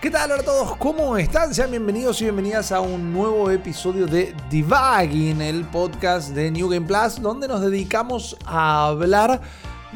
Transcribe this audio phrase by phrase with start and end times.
[0.00, 0.76] ¿Qué tal hola a todos?
[0.78, 1.54] ¿Cómo están?
[1.54, 6.86] Sean bienvenidos y bienvenidas a un nuevo episodio de Divagging, el podcast de New Game
[6.86, 9.42] Plus, donde nos dedicamos a hablar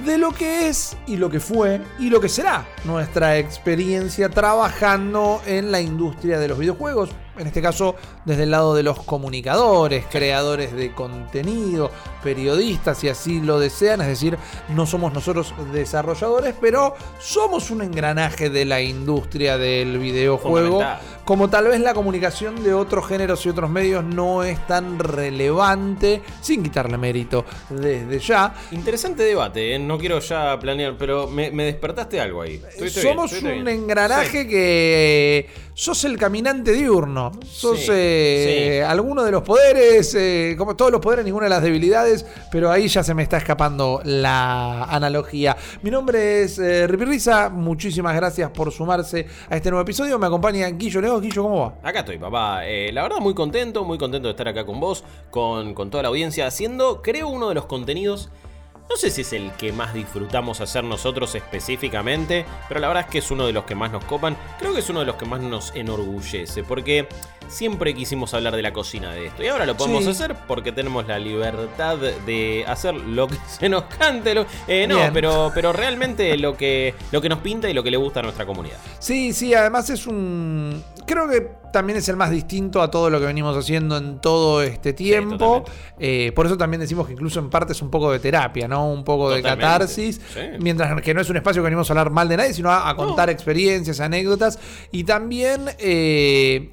[0.04, 5.40] de lo que es y lo que fue y lo que será nuestra experiencia trabajando
[5.46, 7.08] en la industria de los videojuegos.
[7.36, 11.90] En este caso, desde el lado de los comunicadores, creadores de contenido,
[12.22, 14.00] periodistas, si así lo desean.
[14.02, 14.38] Es decir,
[14.68, 20.82] no somos nosotros desarrolladores, pero somos un engranaje de la industria del videojuego.
[21.24, 26.22] Como tal vez la comunicación de otros géneros y otros medios no es tan relevante,
[26.42, 28.54] sin quitarle mérito desde ya.
[28.72, 29.78] Interesante debate, ¿eh?
[29.78, 32.60] no quiero ya planear, pero me, despertaste algo ahí.
[32.90, 37.23] somos un engranaje que sos el caminante diurno.
[37.46, 42.26] Sos eh, alguno de los poderes, eh, como todos los poderes, ninguna de las debilidades,
[42.50, 45.56] pero ahí ya se me está escapando la analogía.
[45.82, 46.86] Mi nombre es eh,
[47.52, 50.18] muchísimas gracias por sumarse a este nuevo episodio.
[50.18, 51.20] Me acompaña Guillo Leo.
[51.20, 51.88] Guillo, ¿cómo va?
[51.88, 52.66] Acá estoy, papá.
[52.66, 56.02] Eh, la verdad, muy contento, muy contento de estar acá con vos, con, con toda
[56.02, 58.30] la audiencia, haciendo, creo, uno de los contenidos
[58.88, 63.10] no sé si es el que más disfrutamos hacer nosotros específicamente, pero la verdad es
[63.10, 64.36] que es uno de los que más nos copan.
[64.58, 67.08] Creo que es uno de los que más nos enorgullece, porque
[67.48, 69.42] siempre quisimos hablar de la cocina de esto.
[69.42, 73.84] Y ahora lo podemos hacer porque tenemos la libertad de hacer lo que se nos
[73.84, 74.34] cante.
[74.68, 77.96] Eh, no, pero, pero realmente lo que, lo que nos pinta y lo que le
[77.96, 78.76] gusta a nuestra comunidad.
[78.98, 80.82] Sí, sí, además es un.
[81.06, 84.62] Creo que también es el más distinto a todo lo que venimos haciendo en todo
[84.62, 85.64] este tiempo.
[85.98, 88.88] Eh, por eso también decimos que incluso en parte es un poco de terapia, ¿no?
[88.90, 90.20] Un poco de catarsis.
[90.60, 92.94] Mientras que no es un espacio que venimos a hablar mal de nadie, sino a,
[92.96, 94.58] contar experiencias, anécdotas.
[94.92, 95.70] Y también.
[95.78, 96.70] Eh,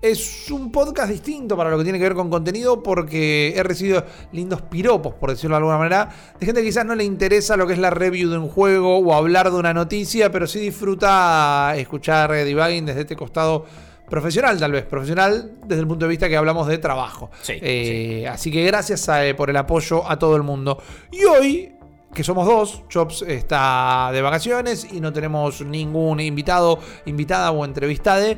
[0.00, 4.04] es un podcast distinto para lo que tiene que ver con contenido porque he recibido
[4.32, 7.66] lindos piropos, por decirlo de alguna manera, de gente que quizás no le interesa lo
[7.66, 11.74] que es la review de un juego o hablar de una noticia, pero sí disfruta
[11.76, 13.64] escuchar debugging desde este costado
[14.08, 17.30] profesional, tal vez, profesional desde el punto de vista que hablamos de trabajo.
[17.48, 20.80] Eh, así que gracias eh, por el apoyo a todo el mundo.
[21.12, 21.74] Y hoy
[22.14, 28.34] que somos dos, Chops está de vacaciones y no tenemos ningún invitado, invitada o entrevistada.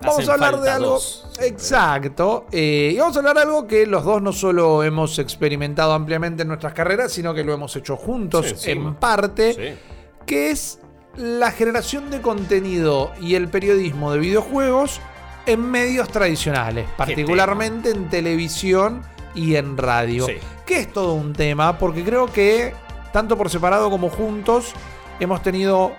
[0.00, 0.98] Vamos a hablar de algo.
[1.40, 2.46] Exacto.
[2.52, 6.42] Eh, y vamos a hablar de algo que los dos no solo hemos experimentado ampliamente
[6.42, 9.78] en nuestras carreras, sino que lo hemos hecho juntos en parte.
[10.26, 10.80] Que es
[11.16, 15.00] la generación de contenido y el periodismo de videojuegos
[15.46, 19.02] en medios tradicionales, particularmente en televisión
[19.34, 20.26] y en radio.
[20.66, 22.74] Que es todo un tema, porque creo que,
[23.12, 24.72] tanto por separado como juntos,
[25.20, 25.92] hemos tenido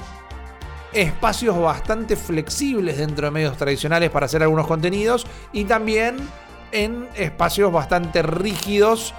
[0.94, 6.18] espacios bastante flexibles dentro de medios tradicionales para hacer algunos contenidos y también
[6.72, 9.14] en espacios bastante rígidos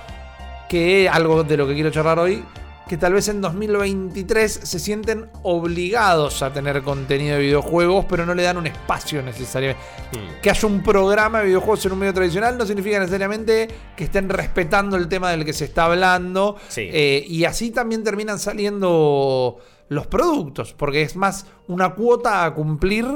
[0.68, 2.44] que algo de lo que quiero charlar hoy
[2.88, 8.34] que tal vez en 2023 se sienten obligados a tener contenido de videojuegos, pero no
[8.34, 9.80] le dan un espacio necesariamente.
[10.12, 10.40] Hmm.
[10.40, 14.28] Que haya un programa de videojuegos en un medio tradicional no significa necesariamente que estén
[14.30, 16.56] respetando el tema del que se está hablando.
[16.76, 23.06] Eh, y así también terminan saliendo los productos, porque es más una cuota a cumplir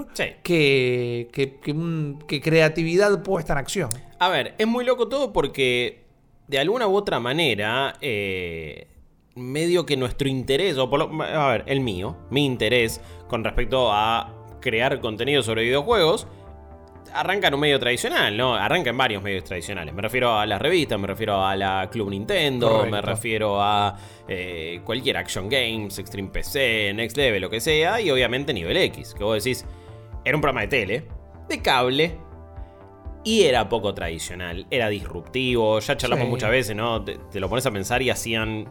[0.42, 3.90] que, que, creatividad puesta en acción.
[4.18, 6.04] A ver, es muy loco todo porque
[6.48, 8.88] de alguna u otra manera, eh,
[9.34, 13.92] medio que nuestro interés, o por lo, a ver, el mío, mi interés con respecto
[13.92, 16.26] a crear contenido sobre videojuegos,
[17.14, 18.54] arranca en un medio tradicional, ¿no?
[18.54, 19.94] Arranca en varios medios tradicionales.
[19.94, 23.96] Me refiero a las revistas, me refiero a la Club Nintendo, me refiero a
[24.28, 29.14] eh, cualquier Action Games, Extreme PC, Next Level, lo que sea, y obviamente Nivel X,
[29.14, 29.64] que vos decís,
[30.24, 31.08] era un programa de tele,
[31.48, 32.16] de cable,
[33.24, 37.04] y era poco tradicional, era disruptivo, ya charlamos muchas veces, ¿no?
[37.04, 38.68] te, lo pones a pensar y hacían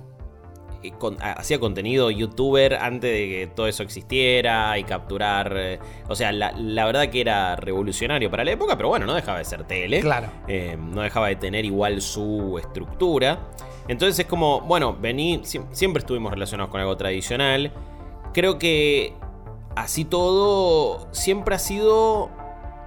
[1.20, 5.54] hacía contenido youtuber antes de que todo eso existiera y capturar.
[5.56, 9.38] Eh, o sea, la, verdad que era revolucionario para la época, pero bueno, no dejaba
[9.38, 10.02] de ser tele.
[10.02, 10.30] Claro.
[10.48, 13.40] Eh, no dejaba de tener igual su estructura.
[13.88, 17.72] Entonces es como, bueno, vení, siempre estuvimos relacionados con algo tradicional.
[18.34, 19.14] Creo que
[19.76, 22.30] así todo siempre ha sido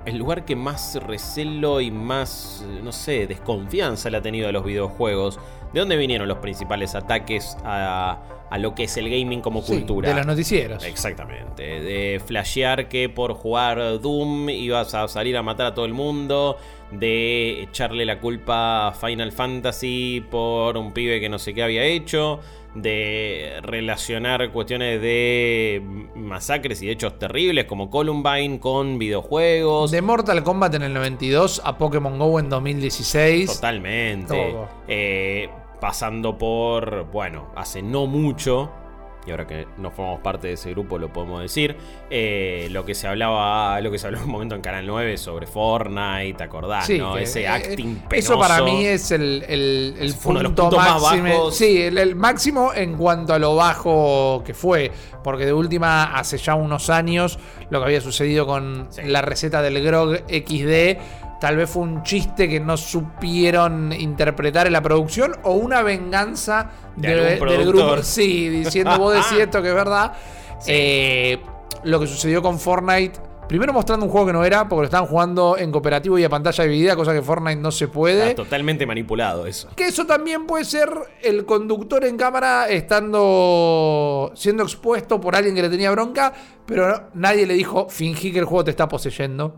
[0.06, 4.64] el lugar que más recelo y más, no sé, desconfianza le ha tenido a los
[4.64, 5.38] videojuegos.
[5.72, 8.20] ¿De dónde vinieron los principales ataques a,
[8.58, 10.08] lo que es el gaming como cultura?
[10.08, 10.84] De los noticieros.
[10.84, 11.80] Exactamente.
[11.80, 16.56] De flashear que por jugar Doom ibas a salir a matar a todo el mundo.
[16.92, 21.82] De echarle la culpa a Final Fantasy por un pibe que no sé qué había
[21.82, 22.40] hecho
[22.74, 25.82] de relacionar cuestiones de
[26.16, 29.90] masacres y hechos terribles como Columbine con videojuegos.
[29.90, 33.54] De Mortal Kombat en el 92 a Pokémon Go en 2016.
[33.54, 34.56] Totalmente.
[34.88, 35.48] Eh,
[35.80, 38.70] pasando por, bueno, hace no mucho,
[39.26, 41.76] y ahora que no formamos parte de ese grupo lo podemos decir,
[42.10, 45.46] eh, lo que se hablaba, lo que se habló un momento en Canal 9 sobre
[45.46, 46.88] Fortnite, ¿te acordás?
[46.90, 47.16] ¿no?
[47.16, 48.32] Ese eh, acting penoso.
[48.34, 51.28] Eso para mí es el, el, el uno de los punto puntos más máximo.
[51.28, 51.56] bajos.
[51.56, 54.90] Sí, el, el máximo en cuanto a lo bajo que fue.
[55.22, 57.38] Porque de última, hace ya unos años,
[57.70, 59.02] lo que había sucedido con Sí.
[59.06, 60.98] la receta del Grog XD.
[61.40, 66.70] Tal vez fue un chiste que no supieron interpretar en la producción o una venganza
[66.96, 68.02] De de- algún del grupo.
[68.02, 70.12] Sí, diciendo vos decís esto que es verdad.
[70.66, 71.38] Eh,
[71.82, 73.20] lo que sucedió con Fortnite.
[73.46, 76.30] Primero mostrando un juego que no era, porque lo estaban jugando en cooperativo y a
[76.30, 78.30] pantalla dividida, cosa que Fortnite no se puede.
[78.30, 79.68] Está totalmente manipulado eso.
[79.76, 80.88] Que eso también puede ser
[81.22, 86.32] el conductor en cámara estando siendo expuesto por alguien que le tenía bronca,
[86.64, 89.54] pero nadie le dijo fingí que el juego te está poseyendo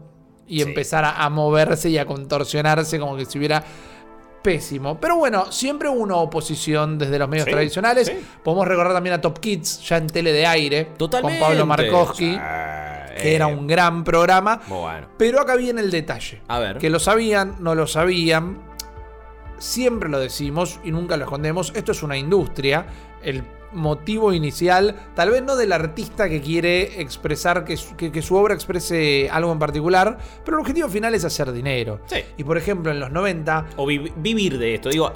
[0.49, 0.63] y Sí.
[0.69, 3.63] empezar a, a moverse y a contorsionarse como que si hubiera
[4.43, 5.01] pésimo.
[5.01, 8.07] Pero bueno, siempre hubo una oposición desde los medios Sí, tradicionales.
[8.07, 8.15] sí.
[8.45, 11.41] Podemos recordar también a Top Kids, ya en tele de aire, Totalmente.
[11.41, 12.39] con Pablo Markowski,
[13.21, 14.61] que era un gran programa.
[14.69, 15.09] Bueno.
[15.19, 16.43] Pero acá viene el detalle.
[16.47, 16.79] A ver.
[16.79, 18.59] Que lo sabían, no lo sabían.
[19.59, 21.73] Siempre lo decimos y nunca lo escondemos.
[21.75, 22.87] Esto es una industria.
[23.23, 28.23] El motivo inicial, tal vez no del artista que quiere expresar que su, que- que
[28.23, 32.01] su obra exprese algo en particular, pero el objetivo final es hacer dinero.
[32.07, 32.19] Sí.
[32.37, 34.89] Y por ejemplo, en los 90, O vi- vivir de esto.
[34.91, 35.13] Digo,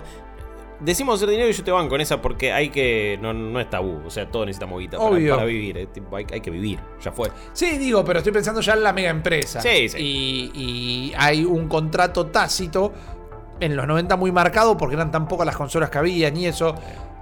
[0.81, 3.19] decimos hacer dinero y yo te van con esa porque hay que.
[3.21, 4.01] No, no es tabú.
[4.07, 5.11] O sea, todos necesitamos guita para,
[5.45, 5.77] vivir.
[5.79, 6.79] eh, tipo, hay, hay que vivir.
[7.03, 7.31] Ya fue.
[7.53, 9.61] Sí, digo, pero estoy pensando ya en la mega empresa.
[9.61, 9.99] Sí, sí.
[9.99, 12.93] Y, y hay un contrato tácito
[13.61, 16.75] en los 90 muy marcado porque eran tan pocas las consolas que habían y eso.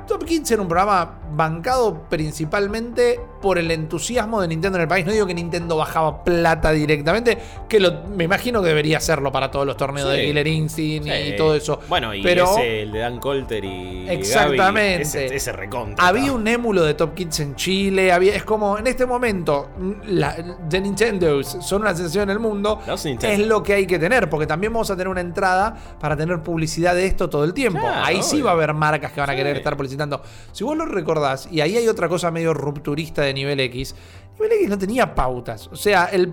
[0.09, 5.07] Top Kids era un programa bancado principalmente por el entusiasmo de Nintendo en el país.
[5.07, 7.39] No digo que Nintendo bajaba plata directamente,
[7.69, 10.17] que lo- me imagino que debería hacerlo para todos los torneos Sí.
[10.17, 11.81] de Killer Instinct y todo eso.
[11.89, 14.07] Bueno, y pero ese, el de Dan Colter y.
[14.09, 14.91] Exactamente.
[14.93, 16.07] Gaby, ese, ese recontra.
[16.07, 18.13] había un émulo de Top Kids en Chile.
[18.13, 19.69] Había, es como en este momento,
[20.07, 20.35] la,
[20.69, 22.81] de Nintendo son una sensación en el mundo.
[22.87, 23.07] Los.
[23.07, 26.43] Es lo que hay que tener, porque también vamos a tener una entrada para tener
[26.43, 27.81] publicidad de esto todo el tiempo.
[27.81, 29.39] Claro, ahí sí va a haber marcas que van a Sí.
[29.39, 30.21] querer estar publicitando.
[30.53, 33.95] Si vos lo recordás, y ahí hay otra cosa medio rupturista de nivel X.
[34.39, 35.69] Nivel X no tenía pautas.
[35.73, 36.33] O sea, el,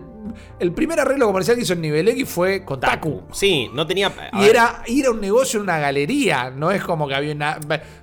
[0.60, 3.24] el primer arreglo comercial que hizo en Nivel X fue con Taku.
[3.32, 4.12] Sí, no tenía.
[4.34, 6.50] Y ver, era ir a un negocio en una galería.
[6.52, 7.60] No es como que había una.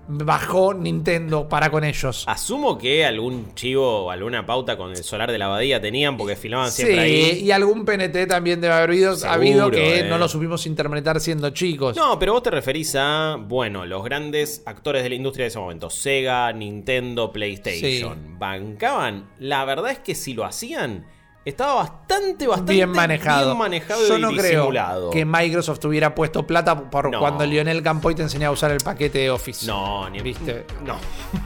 [0.08, 2.24] Bajó Nintendo para con ellos.
[2.26, 6.34] Asumo que algún chivo o alguna pauta con el solar de la abadía tenían porque
[6.34, 7.38] filmaban siempre sí, ahí.
[7.44, 10.04] y algún PNT también debe haber habido, Seguro, habido que eh.
[10.04, 11.96] no lo supimos interpretar siendo chicos.
[11.96, 15.58] No, pero vos te referís a, bueno, los grandes actores de la industria de ese
[15.60, 15.88] momento.
[15.88, 18.38] Sega, Nintendo, PlayStation.
[18.38, 19.30] Bancaban.
[19.38, 21.06] La verdad es que si lo hacían,
[21.44, 23.46] estaba bastante, bastante bien manejado.
[23.46, 27.18] bien manejado Yo y no creo que Microsoft hubiera puesto plata por No.
[27.18, 29.66] cuando Lionel Campoy te enseñaba a usar el paquete de Office.
[29.66, 30.64] No, ni ¿Viste?
[30.84, 30.96] No.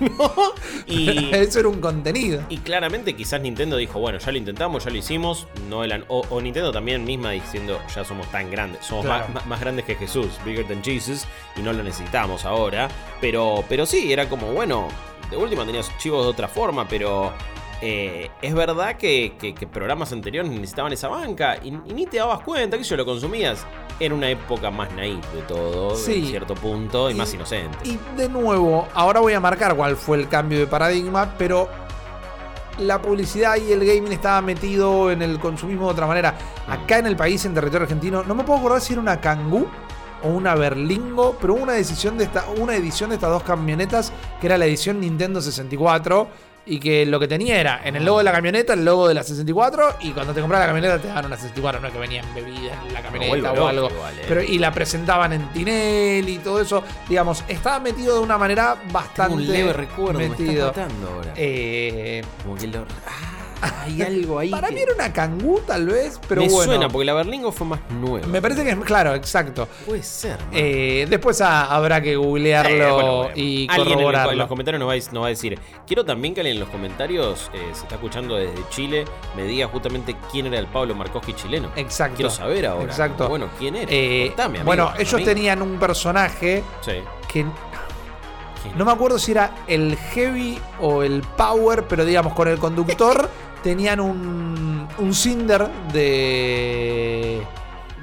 [0.00, 0.32] No.
[0.87, 2.43] Y, Eso era un contenido.
[2.50, 5.46] y claramente quizás Nintendo dijo, bueno, ya lo intentamos, ya lo hicimos.
[5.70, 9.25] No eran, o, o Nintendo también misma diciendo, ya somos tan grandes, somos Claro.
[9.25, 11.25] más, más- más grandes que Jesús, bigger than Jesus,
[11.56, 12.88] y no lo necesitamos ahora.
[13.20, 14.88] Pero, pero sí, era como, bueno,
[15.31, 17.32] de última tenías chivos de otra forma, pero
[17.82, 22.17] eh, es verdad que, que- que programas anteriores necesitaban esa banca y, y ni te
[22.19, 23.67] dabas cuenta que yo lo consumías.
[23.99, 26.14] Era una época más naif de todo, Sí.
[26.20, 27.78] en cierto punto, y, Y- más inocente.
[27.84, 31.69] Y de nuevo, ahora voy a marcar cuál fue el cambio de paradigma, pero
[32.78, 36.35] la publicidad y el gaming estaba metido en el consumismo de otra manera.
[36.68, 39.66] Acá en el país, en territorio argentino, no me puedo acordar si era una Kangoo
[40.23, 44.12] o una Berlingo, pero hubo una decisión de esta, una edición de estas dos camionetas
[44.40, 46.28] que era la edición Nintendo 64
[46.66, 49.14] y que lo que tenía era en el logo de la camioneta el logo de
[49.14, 51.99] la 64 y cuando te comprabas la camioneta te daban una 64, no es que
[52.00, 53.88] venían bebidas en la camioneta o algo.
[53.88, 54.25] eh.
[54.26, 58.76] Pero y la presentaban en Tinel y todo eso, digamos, estaba metido de una manera
[58.90, 60.68] bastante Tengo un leve recuerdo, me metido.
[60.68, 61.32] está matando ahora.
[61.37, 62.80] Eh, Como que lo...
[62.80, 63.25] Ah,
[63.62, 66.64] hay algo ahí para que- mí era una Kangoo tal vez, pero me bueno.
[66.72, 68.26] suena, porque la Berlingo fue más nueva.
[68.26, 69.68] Me parece que es claro, exacto.
[69.86, 70.36] Puede ser.
[70.52, 73.30] Eh, después ah, habrá que googlearlo Eh, bueno, bueno.
[73.34, 74.32] y Alguien en, corroborarlo.
[74.32, 75.58] en los comentarios nos va, a, nos va a decir.
[75.86, 79.04] Quiero también que alguien en los comentarios, eh, se está escuchando desde Chile,
[79.36, 81.70] me diga justamente quién era el Pablo Markowski chileno.
[81.76, 82.16] Exacto.
[82.16, 82.84] Quiero saber ahora.
[82.84, 83.28] Exacto.
[83.28, 83.86] Bueno, ¿quién era?
[83.90, 85.28] Eh, Contame, amigo, bueno, ellos amigo.
[85.28, 86.92] tenían un personaje Sí.
[87.32, 87.44] que
[88.76, 93.28] No me acuerdo si era el heavy o el power, pero digamos con el conductor
[93.62, 97.42] tenían un, un Cinder de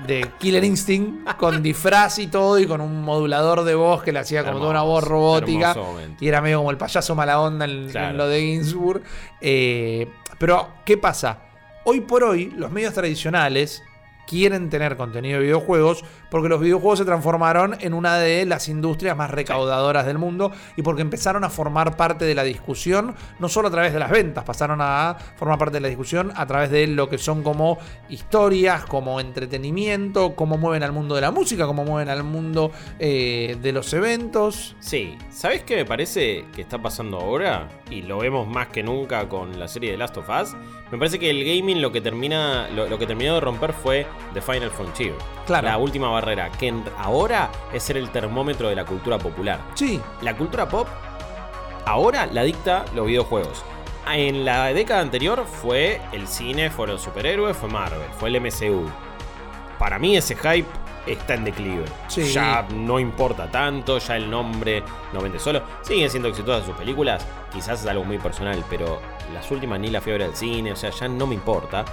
[0.08, 4.20] de Killer Instinct con disfraz y todo y con un modulador de voz que le
[4.20, 5.74] hacía como toda una voz robótica
[6.20, 8.10] y era medio como el payaso mala onda en, Claro.
[8.10, 9.02] en lo de Ginsburg.
[9.40, 11.40] Eh, pero, ¿qué pasa?
[11.86, 13.82] Hoy por hoy, los medios tradicionales
[14.28, 19.16] quieren tener contenido de videojuegos porque los videojuegos se transformaron en una de las industrias
[19.16, 23.68] más recaudadoras del mundo y porque empezaron a formar parte de la discusión, no solo
[23.68, 26.88] a través de las ventas, pasaron a formar parte de la discusión a través de
[26.88, 27.78] lo que son como
[28.10, 33.58] historias, como entretenimiento, cómo mueven al mundo de la música, cómo mueven al mundo eh,
[33.62, 34.76] de los eventos.
[34.80, 37.68] Sí, ¿sabes qué me parece que está pasando ahora?
[37.94, 40.56] Y lo vemos más que nunca con la serie de Last of Us.
[40.92, 44.42] Me parece que el gaming lo que termina lo, que terminó de romper fue The
[44.42, 45.14] Final Frontier.
[45.46, 45.68] Claro.
[45.68, 49.60] La última barrera, que ahora es ser el termómetro de la cultura popular.
[49.76, 50.02] Sí.
[50.22, 50.88] La cultura pop
[51.86, 53.64] ahora la dicta los videojuegos.
[54.12, 58.90] En la década anterior fue el cine, fueron los superhéroes, fue Marvel, fue el MCU.
[59.78, 60.68] Para mí ese hype
[61.06, 61.86] está en declive.
[62.10, 65.62] Ya no importa tanto, ya el nombre no vende solo.
[65.82, 69.00] Siguen siendo exitosas sus películas, quizás es algo muy personal, pero
[69.34, 71.86] las últimas ni la fiebre del cine, o sea, ya no me importa.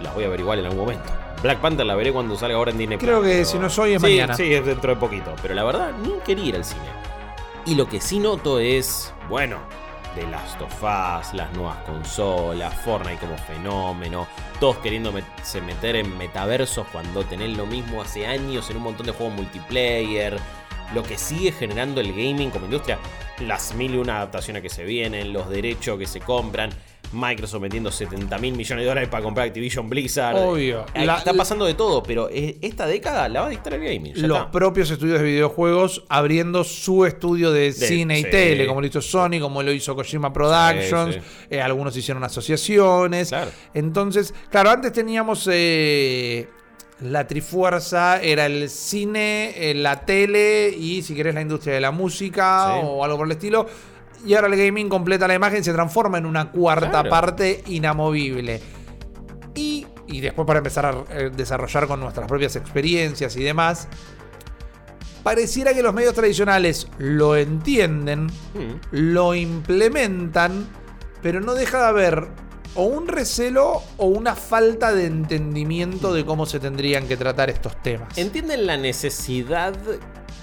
[0.00, 1.12] Las voy a ver igual en algún momento.
[1.42, 4.02] Black Panther la veré cuando salga ahora en Disney Creo que si no soy es
[4.02, 4.34] mañana.
[4.34, 5.34] Sí, es dentro de poquito.
[5.42, 6.86] Pero la verdad, ni quería ir al cine.
[7.66, 9.58] Y lo que sí noto es, bueno,
[10.14, 14.26] de Last of Us, las nuevas consolas, Fortnite como fenómeno,
[14.60, 19.06] todos queriendo se meter en metaversos cuando tenés lo mismo hace años en un montón
[19.06, 20.38] de juegos multiplayer.
[20.94, 22.98] Lo que sigue generando el gaming como industria,
[23.40, 26.70] las mil y una adaptaciones que se vienen, los derechos que se compran,
[27.14, 30.36] Microsoft metiendo 70 mil millones de dólares para comprar Activision Blizzard.
[30.36, 30.84] Obvio.
[30.94, 34.28] está pasando de todo, pero esta década la va a dictar el gaming.
[34.28, 39.00] los propios estudios de videojuegos abriendo su estudio de, cine y tele, como lo hizo
[39.00, 41.18] Sony, como lo hizo Kojima Productions.
[41.50, 43.32] Eh, algunos hicieron asociaciones.
[43.72, 45.48] Entonces, claro, antes teníamos.
[45.52, 46.48] Eh,
[47.00, 51.90] la trifuerza era el cine, eh, la tele y si querés la industria de la
[51.90, 53.66] música o algo por el estilo
[54.24, 58.60] y ahora el gaming completa la imagen y se transforma en una cuarta parte inamovible.
[59.54, 63.88] Y, y después para empezar a eh, desarrollar con nuestras propias experiencias y demás,
[65.22, 68.80] pareciera que los medios tradicionales lo entienden, mm.
[68.90, 70.66] lo implementan,
[71.22, 72.28] pero no deja de haber
[72.76, 77.80] o un recelo o una falta de entendimiento de cómo se tendrían que tratar estos
[77.82, 78.16] temas.
[78.18, 79.74] Entienden la necesidad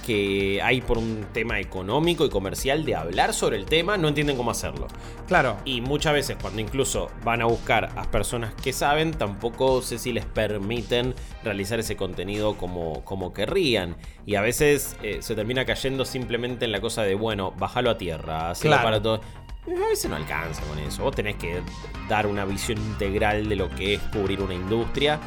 [0.05, 4.37] que hay por un tema económico y comercial de hablar sobre el tema, no entienden
[4.37, 4.87] cómo hacerlo.
[5.27, 5.57] Claro.
[5.65, 10.11] Y muchas veces cuando incluso van a buscar a personas que saben, tampoco sé si
[10.11, 13.95] les permiten realizar ese contenido como, como querrían.
[14.25, 17.97] Y a veces eh, se termina cayendo simplemente en la cosa de, bueno, bájalo a
[17.97, 19.21] tierra, hacerlo para todo.
[19.67, 21.03] A veces no alcanza con eso.
[21.03, 21.61] Vos tenés que
[22.09, 25.19] dar una visión integral de lo que es cubrir una industria.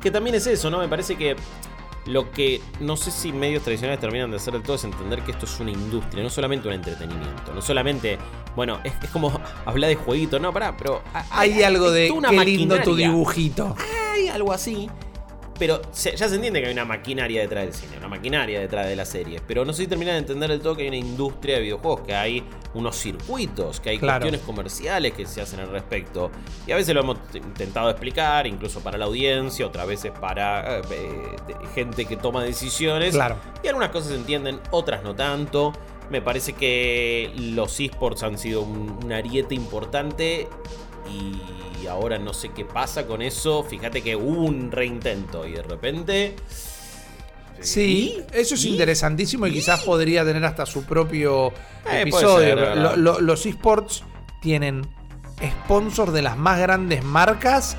[0.00, 0.78] Que también es eso, ¿no?
[0.78, 1.36] Me parece que
[2.06, 5.32] lo que no sé si medios tradicionales terminan de hacer de todo es entender que
[5.32, 7.52] esto es una industria, no solamente un entretenimiento.
[7.52, 8.18] No solamente,
[8.54, 11.02] bueno, es, como hablar de jueguito, no, pará, pero.
[11.30, 13.74] Hay, algo de qué lindo tu dibujito.
[14.12, 14.88] Hay algo así.
[15.58, 18.96] Pero ya se entiende que hay una maquinaria detrás del cine, una maquinaria detrás de
[18.96, 19.40] la serie.
[19.46, 22.02] Pero no sé si terminan de entender del todo que hay una industria de videojuegos,
[22.02, 22.44] que hay
[22.74, 26.30] unos circuitos, que hay cuestiones comerciales que se hacen al respecto.
[26.66, 30.82] Y a veces lo hemos intentado explicar, incluso para la audiencia, otras veces para eh,
[31.74, 33.14] gente que toma decisiones.
[33.14, 33.36] Claro.
[33.62, 35.72] Y algunas cosas se entienden, otras no tanto.
[36.10, 40.48] Me parece que los esports han sido un ariete importante
[41.08, 43.62] y ahora no sé qué pasa con eso.
[43.62, 46.36] Fíjate que hubo un reintento y de repente...
[47.60, 51.48] Sí, eso es interesantísimo y quizás podría tener hasta su propio
[51.90, 52.96] eh, episodio.
[52.96, 54.04] los esports
[54.42, 54.86] tienen
[55.64, 57.78] sponsors de las más grandes marcas,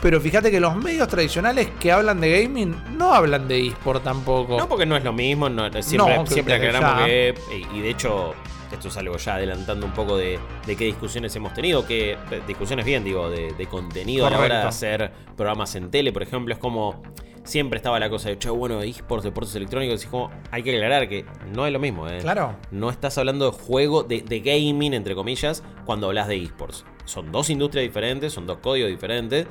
[0.00, 4.56] pero fíjate que los medios tradicionales que hablan de gaming no hablan de eSport tampoco.
[4.56, 5.48] No, porque no es lo mismo,
[5.82, 7.34] siempre, siempre aclaramos que,
[7.74, 8.34] y de hecho
[8.72, 13.04] esto es algo ya adelantando un poco de, qué discusiones hemos tenido, que discusiones bien,
[13.04, 17.02] digo, de, contenido a la hora de hacer programas en tele, por ejemplo, es como
[17.44, 21.08] siempre estaba la cosa de, che, bueno, esports, deportes electrónicos, y como hay que aclarar
[21.08, 22.18] que no es lo mismo, ¿eh?
[22.20, 22.56] Claro.
[22.70, 26.84] No estás hablando de juego, de, de gaming, entre comillas, cuando hablas de esports.
[27.06, 29.46] Son dos industrias diferentes, son dos códigos diferentes.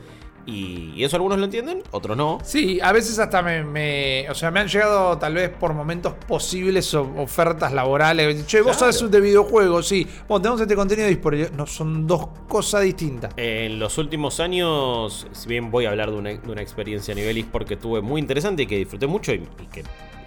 [0.48, 2.40] Y, eso algunos lo entienden, otros no.
[2.42, 6.94] Sí, a veces hasta me, O sea, me han llegado tal vez por momentos posibles
[6.94, 8.48] ofertas laborales.
[8.48, 10.08] Che, vos sabes de videojuegos, sí.
[10.28, 11.52] Bueno, tenemos este contenido disponible.
[11.56, 13.34] No, son dos cosas distintas.
[13.36, 17.68] En los últimos años, si bien voy a hablar de una, experiencia a nivel eSport
[17.68, 19.40] que tuve muy interesante y que disfruté mucho y,
[19.72, 19.84] que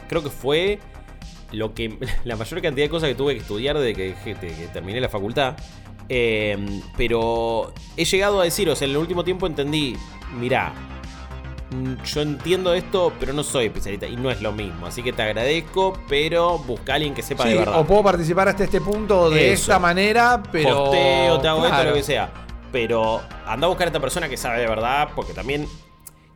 [0.06, 0.80] creo que fue
[1.50, 5.00] lo que la mayor cantidad de cosas que tuve que estudiar desde que, que terminé
[5.00, 5.56] la facultad
[6.12, 9.96] Em, pero he llegado a decir, o sea, en el último tiempo entendí,
[10.36, 10.72] mirá,
[11.70, 14.86] mm, yo entiendo esto, pero no soy especialista y no es lo mismo.
[14.86, 17.78] Así que te agradezco, pero busca a alguien que sepa de verdad.
[17.78, 20.86] O puedo participar hasta este punto de esta manera, pero.
[20.86, 22.32] Posteo, te hago esto, lo que sea.
[22.72, 25.68] Pero anda a buscar a esta persona que sabe de verdad, porque también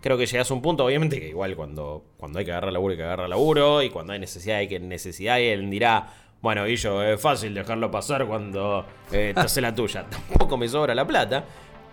[0.00, 2.92] creo que llegas a un punto, obviamente, que igual cuando, cuando hay que agarrar laburo,
[2.92, 6.12] hay que agarrar laburo, y cuando hay necesidad, hay que necesidad, y él dirá,
[6.44, 10.04] bueno, y yo, es fácil dejarlo pasar cuando eh, te hace la tuya.
[10.28, 11.42] Tampoco me sobra la plata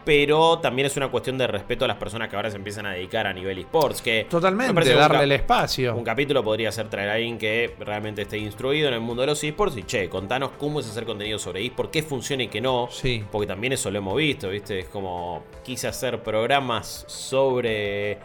[0.03, 2.91] pero también es una cuestión de respeto a las personas que ahora se empiezan a
[2.91, 4.01] dedicar a nivel esports.
[4.01, 5.95] Que Totalmente, darle el espacio.
[5.95, 9.27] Un capítulo podría ser traer a alguien que realmente esté instruido en el mundo de
[9.27, 12.59] los esports y che, contanos cómo es hacer contenido sobre esports, qué funciona y qué
[12.59, 12.87] no.
[12.91, 13.23] Sí.
[13.31, 14.79] Porque también eso lo hemos visto, ¿viste?
[14.79, 18.17] Es como quise hacer programas sobre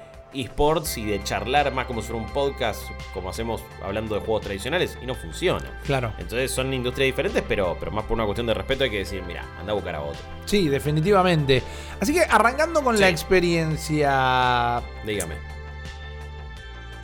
[0.43, 4.43] esports y de charlar más como si fuera un podcast, como hacemos hablando de juegos
[4.43, 5.81] tradicionales, y no funciona.
[5.85, 6.12] Claro.
[6.19, 9.23] Entonces son industrias diferentes, pero, pero más por una cuestión de respeto hay que decir,
[9.26, 10.21] mira, anda a buscar a otro.
[10.45, 11.62] Sí, definitivamente.
[12.00, 14.83] Así que arrancando con la experiencia.
[15.05, 15.35] Dígame.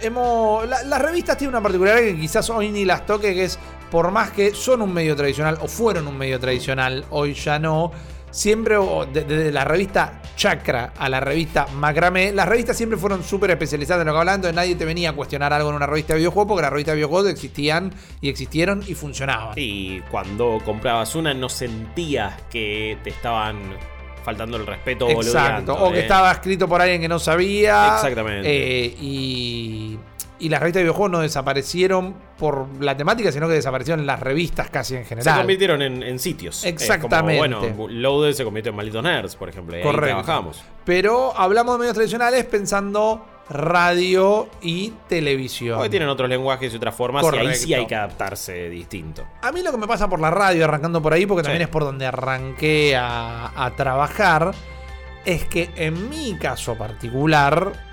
[0.00, 3.58] Hemos, las revistas tienen una particularidad que quizás hoy ni las toque, que es
[3.92, 7.92] por más que son un medio tradicional o fueron un medio tradicional, hoy ya no
[8.32, 8.76] siempre,
[9.12, 14.12] desde la revista Chakra a la revista Macramé, las revistas siempre fueron súper especializadas en
[14.12, 16.62] lo que entonces nadie te venía a cuestionar algo en una revista de videojuegos, porque
[16.62, 19.52] las revistas de videojuegos existían y existieron y funcionaban.
[19.56, 23.58] Y cuando comprabas una no sentías que te estaban
[24.24, 26.02] faltando el respeto Exacto, o que ¿eh?
[26.02, 27.94] estaba escrito por alguien que no sabía.
[27.96, 28.48] Exactamente.
[28.48, 29.98] Eh, y
[30.42, 34.70] y las revistas de videojuegos no desaparecieron por la temática, sino que desaparecieron las revistas
[34.70, 35.34] casi en general.
[35.36, 36.64] Se convirtieron en, sitios.
[36.64, 37.38] Exactamente.
[37.38, 39.78] bueno, Loaded se convirtió en Malditos Nerds, por ejemplo.
[39.78, 40.04] Y Correcto.
[40.04, 40.60] Ahí trabajamos.
[40.84, 45.78] Pero hablamos de medios tradicionales pensando radio y televisión.
[45.80, 49.22] Hoy tienen otros lenguajes y otras formas y ahí sí hay que adaptarse distinto.
[49.42, 51.68] A mí lo que me pasa por la radio, arrancando por ahí, porque también es
[51.68, 54.50] por donde arranqué a, a trabajar,
[55.24, 57.91] es que en mi caso particular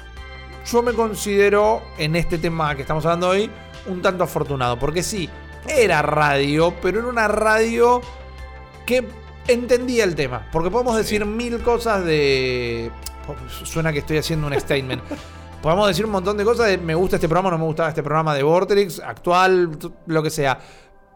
[0.71, 3.49] yo me considero en este tema que estamos hablando hoy
[3.87, 5.29] un tanto afortunado, porque sí,
[5.67, 8.01] era radio, pero era una radio
[8.85, 9.07] que
[9.47, 12.91] entendía el tema, porque podemos decir mil cosas de...
[13.63, 15.01] Suena que estoy haciendo un statement.
[15.61, 18.03] podemos decir un montón de cosas de me gusta este programa, no me gustaba este
[18.03, 20.59] programa de Vortex, actual, lo que sea.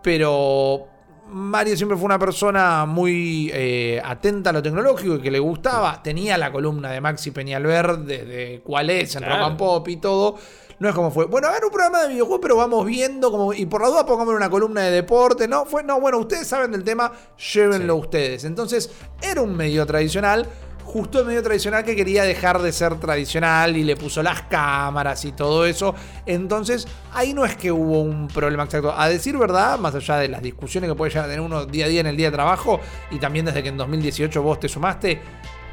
[0.01, 0.87] Pero
[1.29, 6.01] Mario siempre fue una persona muy eh, atenta a lo tecnológico y que le gustaba.
[6.03, 10.35] Tenía la columna de Maxi Peñalver de, cuál es en Rock and Pop y todo.
[10.79, 13.53] No es como fue, bueno, a ver un programa de videojuegos, pero vamos viendo como.
[13.53, 15.47] Y por la duda pongamos una columna de deporte.
[15.47, 17.11] No, fue, no, bueno, ustedes saben del tema,
[17.53, 18.43] llévenlo ustedes.
[18.43, 20.47] Entonces, era un medio tradicional
[20.83, 25.25] justo el medio tradicional que quería dejar de ser tradicional y le puso las cámaras
[25.25, 25.95] y todo eso.
[26.25, 28.93] Entonces, ahí no es que hubo un problema exacto.
[28.95, 31.85] A decir verdad, más allá de las discusiones que puede llegar a tener uno día
[31.85, 32.79] a día en el día de trabajo,
[33.11, 35.21] y también desde que en 2018 vos te sumaste,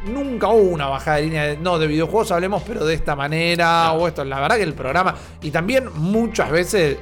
[0.07, 3.92] nunca hubo una bajada de línea de, no, de videojuegos hablemos, pero de esta manera,
[3.92, 4.25] o esto.
[4.25, 6.96] La verdad que el programa, y también muchas veces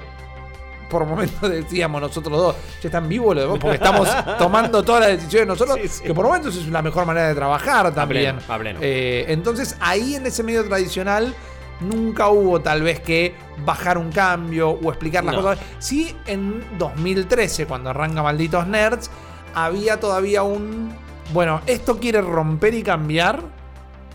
[0.88, 5.18] por momentos decíamos nosotros dos, ya están vivos los demás, porque estamos tomando todas las
[5.18, 8.38] decisiones nosotros, que por momentos es la mejor manera de trabajar también.
[8.80, 11.34] Eh, entonces ahí en ese medio tradicional
[11.80, 15.58] nunca hubo tal vez que bajar un cambio o explicar las cosas.
[15.78, 19.10] Sí, en 2013, cuando arranca Malditos Nerds,
[19.54, 20.92] había todavía un...
[21.32, 23.42] Bueno, esto quiere romper y cambiar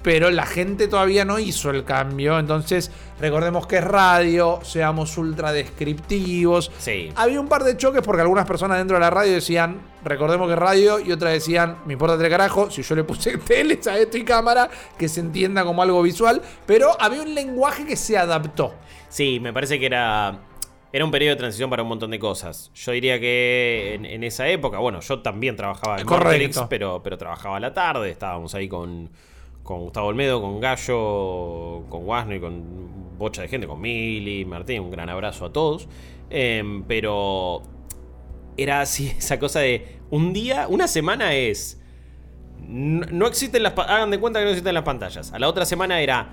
[0.04, 2.38] pero la gente todavía no hizo el cambio.
[2.38, 6.72] Entonces, recordemos que es radio, seamos ultra descriptivos.
[6.78, 7.12] Sí.
[7.16, 10.54] Había un par de choques porque algunas personas dentro de la radio decían, recordemos que
[10.54, 13.98] es radio, y otras decían, me importa tres carajo, si yo le puse tele a
[13.98, 16.42] esto y cámara, que se entienda como algo visual.
[16.66, 18.76] Pero había un lenguaje que se adaptó.
[19.08, 20.40] Sí, me parece que era
[20.92, 22.70] era un periodo de transición para un montón de cosas.
[22.76, 26.68] Yo diría que en, esa época, bueno, yo también trabajaba en Correcto.
[26.70, 29.10] pero, pero trabajaba a la tarde, estábamos ahí con,
[29.64, 34.82] con Gustavo Olmedo, con Gallo, con Guasno y con bocha de gente, con Mili, Martín,
[34.82, 35.88] un gran abrazo a todos.
[36.30, 37.64] Em, pero
[38.58, 41.80] era así esa cosa de un día, una semana es...
[42.66, 43.74] No, existen las...
[43.78, 45.34] Hagan de cuenta que no existen las pantallas.
[45.34, 46.30] A la otra semana era...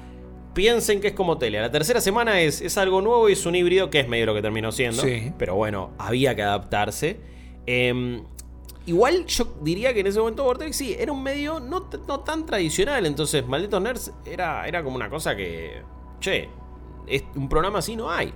[0.54, 1.58] Piensen que es como tele.
[1.58, 4.26] A la tercera semana es, es algo nuevo y es un híbrido que es medio
[4.26, 5.02] lo que terminó siendo.
[5.38, 7.20] Pero bueno, había que adaptarse.
[7.66, 8.22] Eh,
[8.86, 13.06] Igual yo diría que en ese momento Vortex sí, era un medio no, tan tradicional.
[13.06, 15.82] Entonces, Malditos Nerds era, era como una cosa que.
[16.20, 16.48] Che,
[17.06, 18.32] es, un programa así no hay.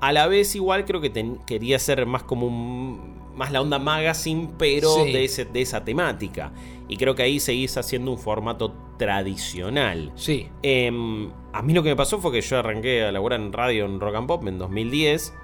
[0.00, 1.12] A la vez, igual creo que
[1.46, 3.24] quería ser más como un.
[3.36, 6.52] Más la onda magazine, pero de, ese, de esa temática.
[6.88, 10.10] Y creo que ahí seguís haciendo un formato tradicional.
[10.14, 10.48] Sí.
[10.62, 13.84] Em, a mí lo que me pasó fue que yo arranqué a laburar en radio
[13.84, 15.34] en Rock and Pop en 2010.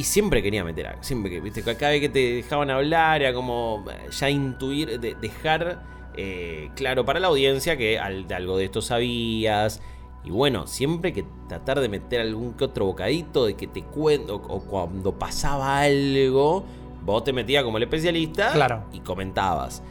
[0.00, 1.02] Y siempre quería meter algo.
[1.02, 5.82] Siempre que, viste, cada vez que te dejaban hablar era como eh, ya intuir, dejar
[6.16, 9.82] eh, claro para la audiencia que de algo de esto sabías.
[10.24, 14.36] Y bueno, siempre que tratar de meter algún que otro bocadito de que te cuento,
[14.36, 16.64] o, cuando pasaba algo,
[17.04, 18.84] vos te metías como el especialista claro.
[18.94, 19.82] y comentabas.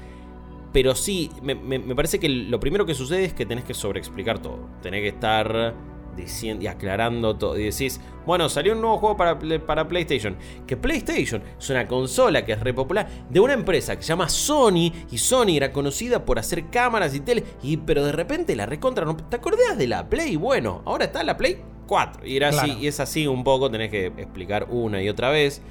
[0.74, 1.56] Pero sí, me,
[1.94, 4.70] parece que lo primero que sucede es que tenés que sobreexplicar todo.
[4.82, 5.76] Tenés que estar
[6.20, 7.58] diciendo y aclarando todo.
[7.58, 10.38] Y decís, bueno, salió un nuevo juego para, para PlayStation.
[10.68, 14.30] Que PlayStation es una consola que es re popular de una empresa que se llama
[14.30, 14.92] Sony.
[15.12, 17.44] Y Sony era conocida por hacer cámaras y tele.
[17.64, 19.06] Y, pero de repente la recontra.
[19.30, 20.36] ¿Te acordás de la Play?
[20.36, 22.26] Bueno, ahora está la Play 4.
[22.26, 25.62] Y, era así, y es así un poco, tenés que explicar una y otra vez.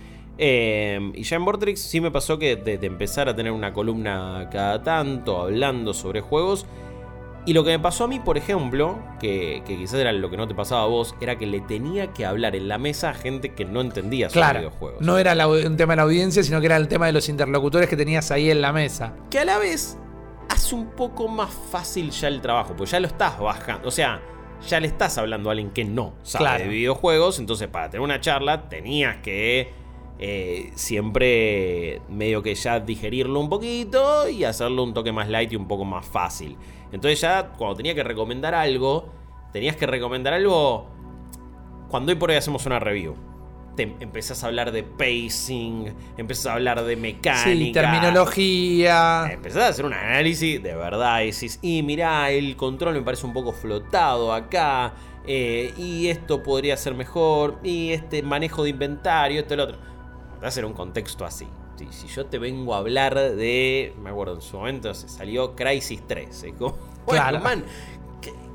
[0.40, 4.48] Em, y ya en Vortex sí me pasó que de, empezar a tener una columna
[4.52, 6.64] cada tanto hablando sobre juegos.
[7.48, 10.46] Y lo que me pasó a mí, por ejemplo, que, quizás era lo que no
[10.46, 13.54] te pasaba a vos, era que le tenía que hablar en la mesa a gente
[13.54, 15.00] que no entendía sobre claro, videojuegos.
[15.00, 17.88] No era un tema de la audiencia, sino que era el tema de los interlocutores
[17.88, 19.14] que tenías ahí en la mesa.
[19.30, 19.96] Que a la vez
[20.50, 23.88] hace un poco más fácil ya el trabajo, pues ya lo estás bajando.
[23.88, 24.20] O sea,
[24.68, 27.38] ya le estás hablando a alguien que no sabe de videojuegos.
[27.38, 29.72] Entonces, para tener una charla, tenías que
[30.18, 35.56] eh, siempre medio que ya digerirlo un poquito y hacerlo un toque más light y
[35.56, 36.58] un poco más fácil.
[36.92, 39.12] Entonces ya cuando tenía que recomendar algo,
[39.52, 40.86] tenías que recomendar algo
[41.88, 43.14] cuando hoy por hoy hacemos una review.
[43.76, 47.80] Te empezás a hablar de pacing, empezás a hablar de mecánica.
[47.80, 49.30] terminología.
[49.30, 51.22] Empezás a hacer un análisis de verdad.
[51.22, 54.94] Y decís, y mirá, el control me parece un poco flotado acá.
[55.26, 57.60] Eh, y esto podría ser mejor.
[57.62, 59.78] Y este manejo de inventario, esto y lo otro
[60.42, 61.46] va a ser un contexto así.
[61.90, 63.94] Si, yo te vengo a hablar de.
[64.02, 66.44] Me acuerdo en su momento se salió Crisis 3.
[66.44, 66.54] ¿eh?
[67.06, 67.40] claro.
[67.40, 67.64] man,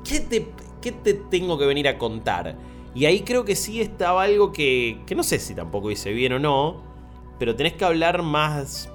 [0.04, 0.48] ¿qué, te,
[0.80, 2.56] ¿qué, te, tengo que venir a contar?
[2.94, 6.34] Y ahí creo que sí estaba algo que, que no sé si tampoco hice bien
[6.34, 6.82] o no.
[7.38, 8.90] Pero tenés que hablar más.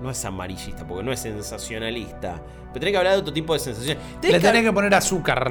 [0.00, 2.42] No es amarillista, porque no es sensacionalista.
[2.68, 3.98] Pero tenés que hablar de otro tipo de sensación.
[4.22, 5.50] Le tenés que, poner azúcar.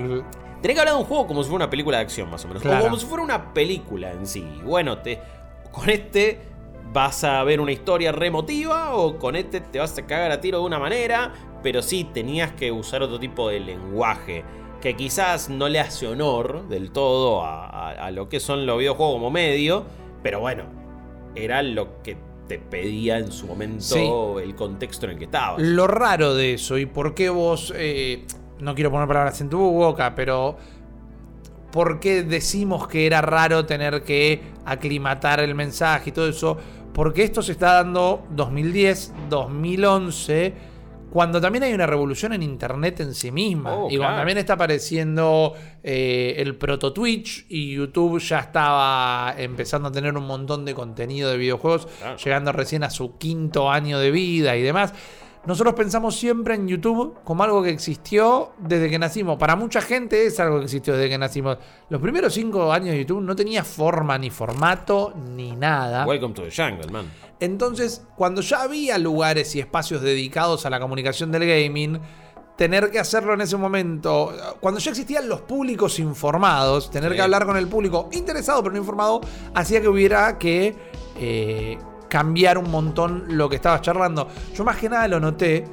[0.62, 2.48] Tenés que hablar de un juego como si fuera una película de acción, más o
[2.48, 2.64] menos.
[2.64, 4.44] Como si fuera una película en sí.
[4.64, 5.20] Bueno, te,
[5.72, 6.49] con este
[6.92, 10.60] vas a ver una historia remotiva o con este te vas a cagar a tiro
[10.60, 14.44] de una manera, pero sí tenías que usar otro tipo de lenguaje
[14.82, 19.30] que quizás no le hace honor del todo a, lo que son los videojuegos como
[19.30, 19.86] medio,
[20.24, 20.64] pero bueno,
[21.36, 25.62] era lo que te pedía en su momento el contexto en el que estabas.
[25.62, 28.26] Lo raro de eso y por qué vos, eh,
[28.60, 30.58] no quiero poner palabras en tu boca, pero
[31.72, 36.58] por qué decimos que era raro tener que aclimatar el mensaje y todo eso,
[37.00, 40.54] porque esto se está dando 2010, 2011,
[41.10, 43.74] cuando también hay una revolución en Internet en sí misma.
[43.74, 49.88] Oh, y cuando también está apareciendo eh, el proto Twitch y YouTube ya estaba empezando
[49.88, 51.88] a tener un montón de contenido de videojuegos,
[52.22, 54.94] llegando recién a su quinto año de vida y demás.
[55.50, 59.40] Nosotros pensamos siempre en YouTube como algo que existió desde que nacimos.
[59.40, 61.58] Para mucha gente es algo que existió desde que nacimos.
[61.90, 66.06] Los primeros cinco años de YouTube no tenía forma, ni formato, ni nada.
[66.06, 67.12] Welcome to the jungle, man.
[67.40, 72.00] Entonces, cuando ya había lugares y espacios dedicados a la comunicación del gaming,
[72.56, 77.48] tener que hacerlo en ese momento, cuando ya existían los públicos informados, tener que hablar
[77.48, 79.22] con el público interesado pero no informado,
[79.56, 80.76] hacía que hubiera que
[81.18, 84.28] eh, cambiar un montón lo que estabas charlando.
[84.54, 85.64] Yo más que nada lo noté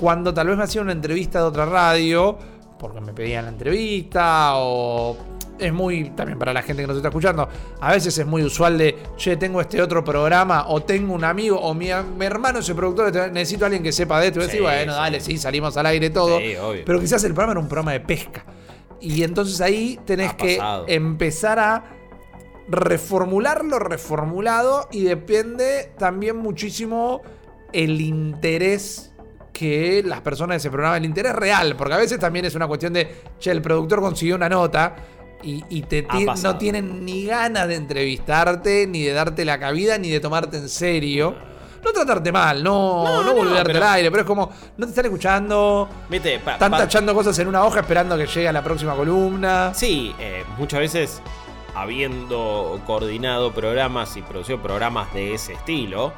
[0.00, 2.36] cuando tal vez me hacía una entrevista de otra radio,
[2.78, 5.16] porque me pedían la entrevista, o
[5.58, 7.48] es muy, también para la gente que nos está escuchando,
[7.80, 11.58] a veces es muy usual de, che, tengo este otro programa, o tengo un amigo,
[11.60, 14.40] o mi, hermano es el productor, necesito a alguien que sepa de esto.
[14.40, 16.38] Y decís, bueno, dale, sí, salimos al aire todo.
[16.84, 18.44] pero quizás el programa era un programa de pesca.
[19.00, 21.84] Y entonces ahí tenés que empezar a
[22.68, 27.22] reformularlo reformulado y depende también muchísimo
[27.72, 29.12] el interés
[29.52, 32.66] que las personas de ese programa, el interés real, porque a veces también es una
[32.66, 34.96] cuestión de, che, el productor consiguió una nota
[35.42, 36.06] y, te
[36.42, 40.68] no tienen ni ganas de entrevistarte, ni de darte la cabida, ni de tomarte en
[40.68, 41.34] serio.
[41.84, 45.86] No tratarte mal, no, no, volverte al aire, pero es como, no te están escuchando.
[46.10, 49.74] están tachando cosas en una hoja esperando que llegue a la próxima columna.
[49.74, 51.20] Sí, eh, muchas veces
[51.74, 56.12] habiendo coordinado programas y producido programas de ese estilo,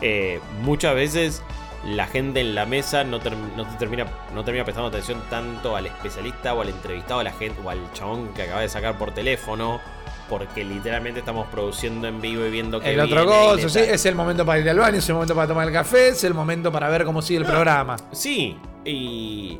[0.00, 1.42] eh, muchas veces
[1.84, 3.18] la gente en la mesa no,
[3.56, 7.60] no, termina, no termina prestando atención tanto al especialista o al entrevistado, a la gente,
[7.64, 9.80] o al chabón que acaba de sacar por teléfono.
[10.28, 12.92] Porque literalmente estamos produciendo en vivo y viendo que.
[12.92, 15.48] El otro gozo, sí, es el momento para ir al baño, es el momento para
[15.48, 17.96] tomar el café, es el momento para ver cómo sigue el programa.
[18.12, 19.58] Sí, y,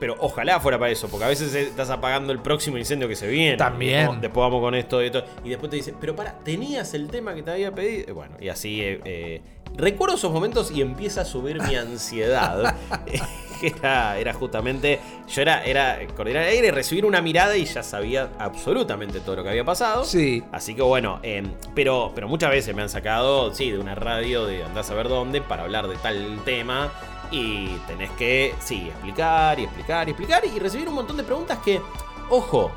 [0.00, 3.28] pero ojalá fuera para eso, porque a veces estás apagando el próximo incendio que se
[3.28, 3.56] viene.
[3.56, 4.20] También.
[4.20, 5.22] Después vamos con esto y esto.
[5.44, 8.14] Y después te dicen, pero para, tenías el tema que te había pedido.
[8.14, 8.80] Bueno, y así.
[8.80, 9.42] Eh, eh,
[9.76, 12.74] recuerdo esos momentos y empieza a subir mi ansiedad.
[13.62, 15.00] era, era justamente.
[15.28, 19.42] Yo era, era coordinar aire y recibir una mirada y ya sabía absolutamente todo lo
[19.42, 20.04] que había pasado.
[20.04, 20.42] Sí.
[20.52, 24.46] Así que bueno, em, pero, pero muchas veces me han sacado, sí, de una radio
[24.46, 26.90] de andás a ver dónde para hablar de tal tema
[27.30, 31.58] Y tenés que, sí, explicar y explicar y explicar y recibir un montón de preguntas
[31.58, 31.80] que,
[32.28, 32.72] ojo,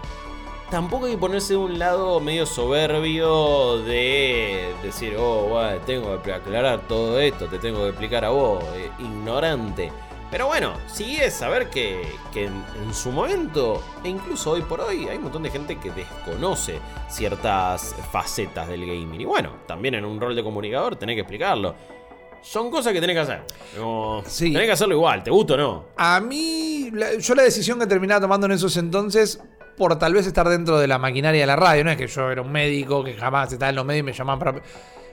[0.69, 6.33] tampoco hay que ponerse de un lado medio soberbio de decir, oh, bueno, tengo que
[6.33, 9.91] aclarar todo esto, te tengo que explicar a vos, eh, ignorante.
[10.31, 12.01] Pero bueno, sí es saber que,
[12.33, 15.77] que en, en, su momento, e incluso hoy por hoy, hay un montón de gente
[15.77, 19.21] que desconoce ciertas facetas del gaming.
[19.21, 21.75] Y bueno, también en un rol de comunicador tenés que explicarlo.
[22.43, 23.41] Son cosas que tenés que hacer.
[24.27, 24.51] Sí.
[24.51, 25.85] Tenés que hacerlo igual, te gusta o no.
[25.97, 29.39] A mí, yo la decisión que terminaba tomando en esos entonces
[29.77, 31.83] por tal vez estar dentro de la maquinaria de la radio.
[31.83, 34.13] No es que yo era un médico que jamás estaba en los medios y me
[34.13, 34.61] llamaban para.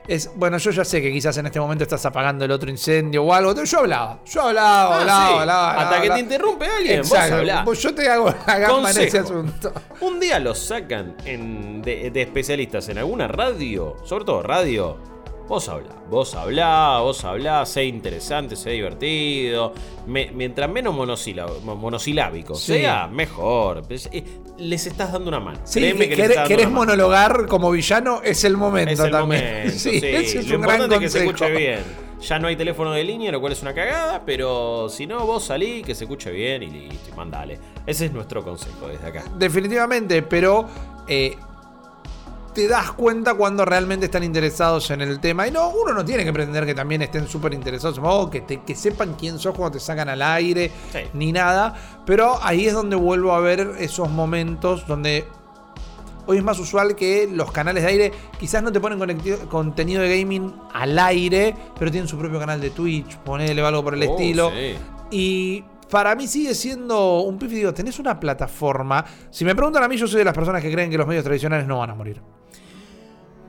[0.08, 3.22] Es, bueno, yo ya sé que quizás en este momento estás apagando el otro incendio
[3.22, 3.54] o algo.
[3.62, 5.34] Yo hablaba, yo hablaba, ah, hablaba, sí.
[5.38, 7.64] hablaba, Hasta hablaba, que te interrumpe alguien, Exacto.
[7.64, 9.72] vos yo te hago la gamba en ese asunto.
[10.00, 14.98] Un día los sacan en- de, de especialistas en alguna radio, sobre todo radio.
[15.50, 19.72] Vos hablá, vos hablá, vos hablá, sé interesante, sé divertido.
[20.06, 22.74] Me- mientras menos monosilábico Sí.
[22.74, 23.82] sea, mejor.
[23.90, 24.24] Eh,
[24.58, 25.58] Les estás dando una mano.
[25.64, 26.80] Sí, Créeme que les querés, mano.
[26.80, 29.44] monologar como villano, es el momento Es el también.
[29.44, 30.06] momento, sí, sí.
[30.06, 31.80] ese es Lo un gran es que se escuche bien.
[32.20, 35.42] Ya no hay teléfono de línea, lo cual es una cagada, pero si no, vos
[35.44, 37.58] salí, que se escuche bien y listo, y mandale.
[37.86, 39.24] Ese es nuestro consejo desde acá.
[39.36, 40.68] Definitivamente, pero
[41.08, 41.34] eh,
[42.54, 45.46] te das cuenta cuando realmente están interesados en el tema.
[45.46, 48.62] Y no, uno no tiene que pretender que también estén súper interesados, o que, te-
[48.62, 50.98] que sepan quién sos cuando te sacan al aire, Sí.
[51.14, 51.74] ni nada.
[52.06, 55.26] Pero ahí es donde vuelvo a ver esos momentos donde
[56.26, 58.98] hoy es más usual que los canales de aire quizás no te ponen
[59.48, 63.94] contenido de gaming al aire, pero tienen su propio canal de Twitch, ponele algo por
[63.94, 64.50] el Oh, estilo.
[64.50, 64.76] sí.
[65.12, 67.50] Y para mí sigue siendo un pif.
[67.50, 69.04] Digo, tenés una plataforma.
[69.30, 71.24] Si me preguntan a mí, yo soy de las personas que creen que los medios
[71.24, 72.20] tradicionales no van a morir.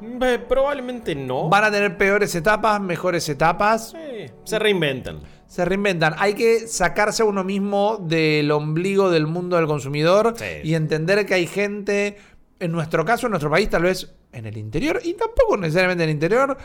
[0.02, 1.50] Eh, Probablemente no.
[1.50, 3.94] Van a tener peores etapas, mejores etapas.
[3.98, 5.20] Eh, se reinventan.
[5.48, 6.16] Se reinventan.
[6.18, 10.46] Hay que sacarse a uno mismo del ombligo del mundo del consumidor Sí.
[10.64, 12.18] y entender que hay gente,
[12.60, 16.10] en nuestro caso, en nuestro país, tal vez en el interior, y tampoco necesariamente en
[16.10, 16.58] el interior,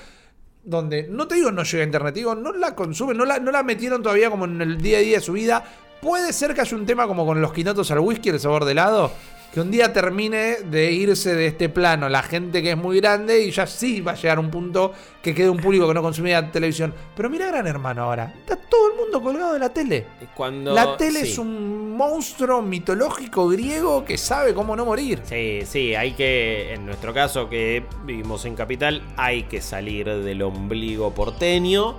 [0.62, 3.50] donde no te digo no llega a internet, digo no la consumen, no la, no
[3.52, 5.64] la metieron todavía como en el día a día de su vida.
[6.00, 8.72] Puede ser que haya un tema como con los quinotos al whisky, el sabor de
[8.72, 9.10] helado,
[9.56, 13.42] que un día termine de irse de este plano la gente que es muy grande
[13.42, 14.92] y ya sí va a llegar un punto
[15.22, 16.92] que quede un público que no consumía televisión.
[17.16, 20.08] Pero mira Gran Hermano ahora, está todo el mundo colgado de la tele.
[20.34, 21.30] Cuando, La tele sí.
[21.30, 25.22] es un monstruo mitológico griego que sabe cómo no morir.
[25.24, 30.42] Sí, sí, hay que, en nuestro caso que vivimos en Capital, hay que salir del
[30.42, 31.96] ombligo porteño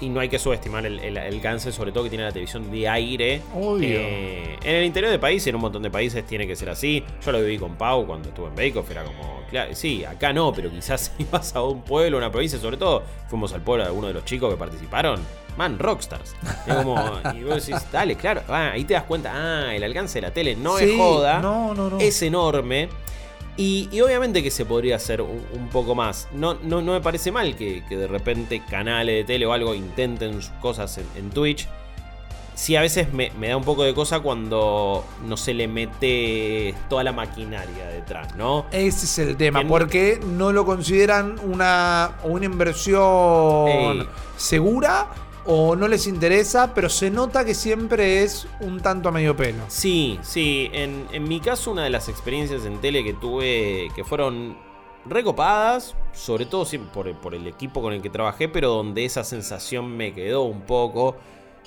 [0.00, 2.88] y no hay que subestimar el, el alcance, sobre todo que tiene la televisión de
[2.88, 3.42] aire.
[3.80, 6.70] Eh, en el interior del país y en un montón de países tiene que ser
[6.70, 7.04] así.
[7.24, 10.32] Yo lo viví con Pau cuando estuve en Bake Off, era como, claro, sí, acá
[10.32, 13.84] no, pero quizás si vas a un pueblo, una provincia, sobre todo, fuimos al pueblo
[13.84, 15.20] de algunos de los chicos que participaron.
[15.56, 16.34] Man, rockstars.
[16.66, 16.96] Es como,
[17.34, 20.32] y vos decís, dale, claro, ah, ahí te das cuenta, ah, el alcance de la
[20.32, 21.98] tele no Sí, es joda No, no, no.
[21.98, 22.88] es enorme.
[23.60, 26.28] Y, y obviamente que se podría hacer un, un poco más.
[26.32, 29.74] No, no, no me parece mal que, que de repente canales de tele o algo
[29.74, 31.68] intenten cosas en, en Twitch.
[32.54, 36.74] Sí, a veces me, me da un poco de cosa cuando no se le mete
[36.88, 38.64] toda la maquinaria detrás, ¿no?
[38.72, 44.08] Ese es el tema, porque no lo consideran una, una inversión Ey.
[44.38, 45.08] segura
[45.52, 49.64] o no les interesa, pero se nota que siempre es un tanto a medio pelo.
[49.66, 50.70] Sí, sí.
[50.72, 54.56] En, en mi caso, una de las experiencias en tele que tuve que fueron
[55.06, 59.96] recopadas, sobre todo por, por el equipo con el que trabajé, pero donde esa sensación
[59.96, 61.16] me quedó un poco,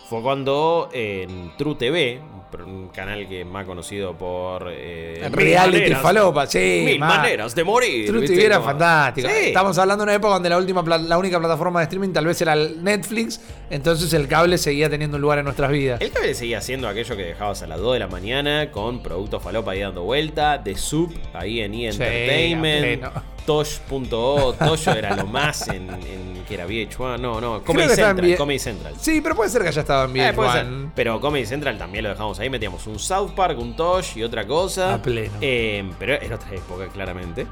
[0.10, 2.20] fue cuando en True TV,
[2.68, 4.70] un canal que es más conocido por...
[4.72, 6.84] eh, reality Maneras- falopa, sí.
[6.86, 7.08] Mil ma.
[7.18, 8.06] maneras de morir.
[8.08, 8.28] True.
[8.28, 9.28] TV era fantástico.
[9.28, 9.48] Sí.
[9.48, 12.40] Estamos hablando de una época donde la, última, la única plataforma de streaming tal vez
[12.42, 16.00] era Netflix, entonces el cable seguía teniendo un lugar en nuestras vidas.
[16.00, 19.42] El cable seguía haciendo aquello que dejabas a las 2 de la mañana con productos
[19.42, 21.92] falopa ahí dando vuelta, The Soup ahí en E!
[21.92, 23.33] Sí, Entertainment, pleno.
[23.46, 28.60] Tosh.o, Toyo era lo más en, en que era VH1, no, no, Comedy Central, Comedy
[28.60, 28.94] Central.
[29.00, 30.36] Sí, pero puede ser que haya estado en Eh, VH1.
[30.36, 30.66] puede ser.
[30.96, 34.46] Pero Comedy Central también lo dejamos ahí, metíamos un South Park, un Tosh y otra
[34.48, 34.96] cosa.
[34.96, 35.34] A pleno.
[35.42, 37.48] Eh, pero era otra época, claramente.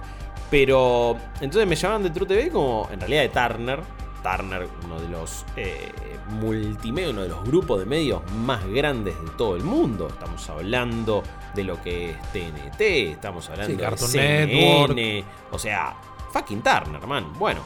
[0.50, 3.80] Pero entonces me llamaban de True TV como en realidad de Turner.
[4.22, 5.92] Turner, uno de los eh,
[6.30, 10.08] multimedios, uno de los grupos de medios más grandes de todo el mundo.
[10.08, 12.82] Estamos hablando de lo que es TNT,
[13.14, 15.96] estamos hablando Sí, de Cartoon CNN, o sea,
[16.32, 17.34] fucking Turner, man.
[17.38, 17.62] Bueno,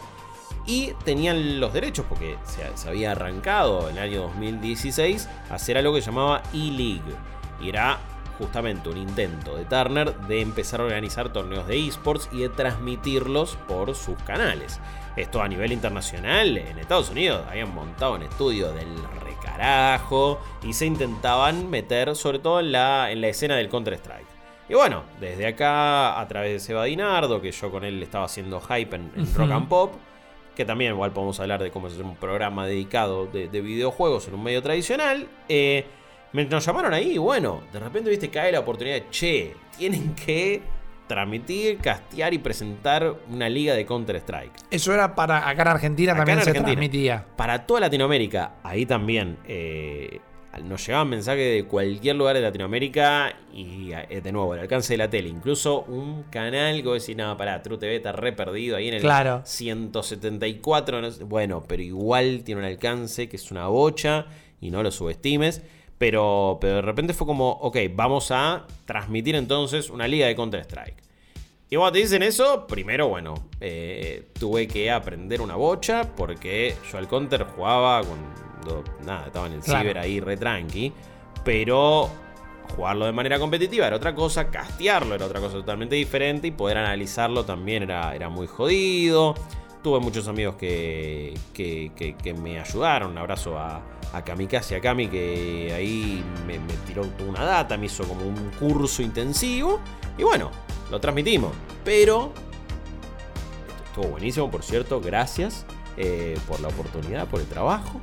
[0.66, 5.78] y tenían los derechos porque se, se había arrancado en el año 2016 a hacer
[5.78, 7.16] algo que llamaba E-League.
[7.62, 8.00] Y era
[8.38, 13.58] justamente un intento de Turner de empezar a organizar torneos de esports y de transmitirlos
[13.68, 14.80] por sus canales.
[15.16, 18.88] Esto a nivel internacional, en Estados Unidos habían montado un estudio del
[19.24, 24.28] recarajo y se intentaban meter sobre todo en la, en la escena del Counter-Strike.
[24.68, 28.60] Y bueno, desde acá, a través de Seba Dinardo, que yo con él estaba haciendo
[28.60, 29.94] hype en, Rock and Pop,
[30.54, 34.44] que también igual podemos hablar de cómo es un programa dedicado de, videojuegos en un
[34.44, 35.86] medio tradicional, eh,
[36.34, 40.62] nos llamaron ahí y bueno, de repente viste cae la oportunidad de, che, tienen que
[41.08, 44.54] transmitir, castear y presentar una liga de Counter-Strike.
[44.72, 47.26] Eso era para acá en Argentina también se transmitía.
[47.36, 49.38] Para toda Latinoamérica, ahí también.
[49.48, 50.20] Eh,
[50.64, 54.98] nos llegaban mensajes de cualquier lugar de Latinoamérica y eh, de nuevo, al alcance de
[54.98, 55.28] la tele.
[55.30, 58.96] Incluso un canal que vos decís, no, pará, True TV está re perdido ahí en
[58.96, 59.02] el
[59.44, 61.02] 174.
[61.26, 64.28] bueno, pero igual tiene un alcance que es una bocha
[64.62, 65.62] y no lo subestimes.
[65.98, 71.06] Pero, pero de repente fue como, ok, vamos a transmitir entonces una liga de Counter-Strike.
[71.70, 76.98] Y cuando te dicen eso, primero, bueno, eh, tuve que aprender una bocha porque yo
[76.98, 80.94] al Counter jugaba cuando, nada, estaba en el ciber ahí re tranqui.
[81.44, 82.10] Pero
[82.76, 86.78] jugarlo de manera competitiva era otra cosa, castearlo era otra cosa totalmente diferente y poder
[86.78, 89.34] analizarlo también era, era muy jodido.
[89.86, 93.12] Tuve muchos amigos que, que me ayudaron.
[93.12, 93.84] Un abrazo a,
[94.16, 99.82] a Kamikaze Kami que ahí me, tiró una data, me hizo como un curso intensivo.
[100.18, 100.52] Y bueno,
[100.90, 101.52] lo transmitimos.
[101.84, 102.32] Pero
[103.86, 105.02] estuvo buenísimo, por cierto.
[105.02, 105.66] Gracias
[105.98, 108.00] eh, por la oportunidad, por el trabajo.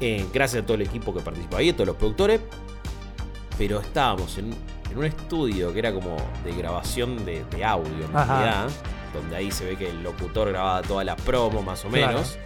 [0.00, 2.42] Eh, gracias a todo el equipo que participó ahí, a todos los productores.
[3.56, 4.54] Pero estábamos en,
[4.94, 8.68] un estudio que era como de grabación de, audio, en realidad.
[9.14, 12.36] Donde ahí se ve que el locutor grababa toda la promo, más o menos.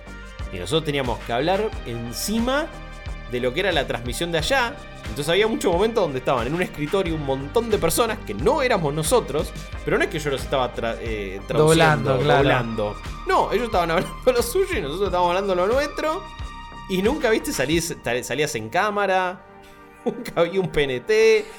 [0.53, 2.67] Y nosotros teníamos que hablar encima
[3.31, 4.75] de lo que era la transmisión de allá.
[5.03, 8.63] Entonces había muchos momentos donde estaban en un escritorio un montón de personas que no
[8.63, 9.51] éramos nosotros,
[9.85, 14.43] pero no es que yo los estaba eh, traduciendo, doblando, No, ellos estaban hablando lo
[14.43, 16.23] suyo y nosotros estábamos hablando lo nuestro.
[16.91, 19.48] Y nunca, viste, salías en cámara.
[20.05, 21.11] Nunca había un PNT.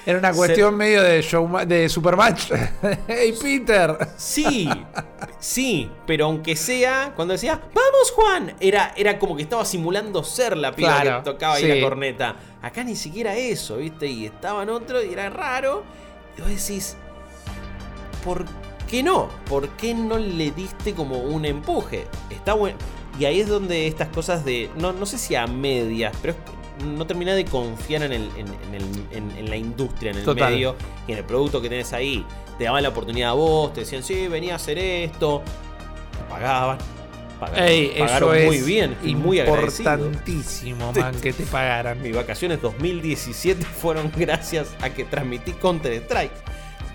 [0.05, 2.51] Era una cuestión medio de show de Supermatch.
[3.07, 3.97] hey Peter.
[4.17, 4.69] Sí,
[5.39, 10.57] sí, pero aunque sea, cuando decía, vamos Juan, era, era como que estaba simulando ser
[10.57, 12.35] la piba que tocaba ahí la corneta.
[12.61, 14.07] Acá ni siquiera eso, ¿viste?
[14.07, 15.83] Y estaba en otro y era raro.
[16.37, 16.95] Y vos decís,
[18.23, 18.45] ¿por
[18.89, 19.29] qué no?
[19.47, 22.07] ¿Por qué no le diste como un empuje?
[22.29, 22.77] Está bueno.
[23.19, 24.69] Y ahí es donde estas cosas de.
[24.77, 26.39] No, no sé si a medias, pero es
[26.83, 28.29] no terminás de confiar en, el,
[29.11, 30.75] en, la industria, en el medio
[31.07, 32.25] y en el producto que tenés ahí.
[32.57, 35.41] Te daban la oportunidad a vos, te decían, sí, venía a hacer esto,
[36.29, 36.77] pagaban.
[37.39, 42.01] pagaron, muy bien, y muy importantísimo, man, que te pagaran.
[42.03, 46.33] Mis vacaciones 2017 fueron gracias a que transmití Counter Strike.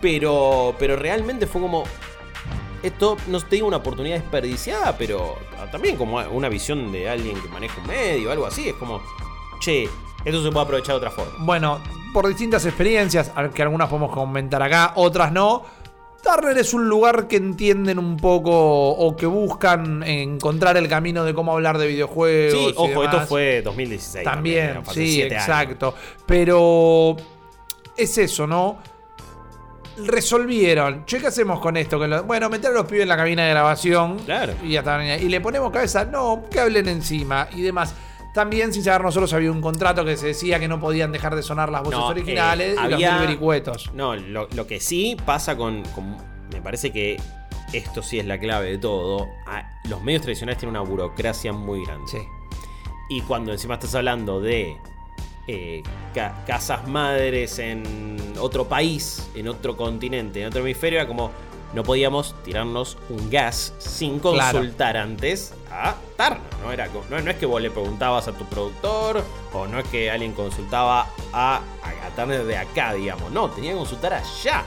[0.01, 1.85] Pero, pero realmente fue como,
[2.83, 5.39] esto no te digo una oportunidad desperdiciada, pero
[5.73, 8.69] también como una visión de alguien que maneja un medio, algo así.
[8.69, 9.01] Es como,
[9.61, 9.89] che,
[10.25, 11.33] esto se puede aprovechar de otra forma.
[11.41, 11.81] Bueno,
[12.13, 15.65] por distintas experiencias, que algunas podemos comentar acá, otras no.
[16.23, 21.35] Turner es un lugar que entienden un poco o que buscan encontrar el camino de
[21.35, 22.59] cómo hablar de videojuegos.
[22.59, 24.25] Sí, ojo, esto fue 2016.
[24.25, 25.95] También, sí, exacto.
[26.25, 27.17] Pero
[27.95, 28.79] es eso, ¿no?
[29.99, 31.05] Resolvieron.
[31.05, 31.99] Che, ¿qué hacemos con esto?
[32.25, 34.19] bueno, meter a los pibes en la cabina de grabación.
[34.21, 34.55] Claro.
[34.63, 36.07] Y, ya está, y le ponemos cabeza.
[36.07, 37.95] No, que hablen encima y demás.
[38.35, 41.43] También, sin saber nosotros, había un contrato que se decía que no podían dejar de
[41.45, 43.93] sonar las voces originales y los vericuetos.
[43.95, 45.85] No, lo, que sí pasa con,
[46.53, 47.17] Me parece que
[47.73, 49.29] esto sí es la clave de todo.
[49.89, 52.11] los medios tradicionales tienen una burocracia muy grande.
[52.11, 52.19] Sí.
[53.09, 54.79] Y cuando encima estás hablando de
[55.47, 55.83] eh,
[56.45, 61.31] casas madres en otro país, en otro continente, en otro hemisferio, era como
[61.75, 66.45] no podíamos tirarnos un gas sin consultar antes a Tarna.
[66.63, 66.73] ¿no?
[66.73, 70.33] Era, no, es que vos le preguntabas a tu productor o no es que alguien
[70.33, 73.33] consultaba a, a de acá, digamos.
[73.33, 74.63] No, tenía que consultar allá.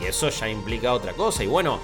[0.00, 1.44] Y eso ya implica otra cosa.
[1.44, 1.78] Y bueno,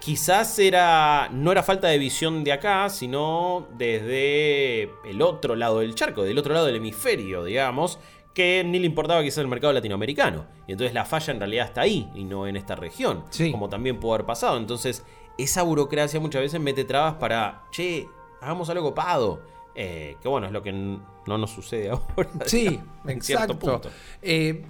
[0.00, 5.94] quizás era no era falta de visión de acá, sino desde el otro lado del
[5.94, 7.98] charco, del otro lado del hemisferio, digamos
[8.38, 10.46] que ni le importaba quizás el mercado latinoamericano.
[10.68, 13.98] Y entonces la falla en realidad está ahí y no en esta región, como también
[13.98, 14.58] pudo haber pasado.
[14.58, 15.02] Entonces,
[15.36, 18.06] esa burocracia muchas veces mete trabas para, che,
[18.40, 19.42] hagamos algo copado.
[19.74, 22.30] Eh, que bueno, es lo que no nos sucede ahora.
[22.44, 23.90] Sí, en cierto punto.
[24.22, 24.64] Eh,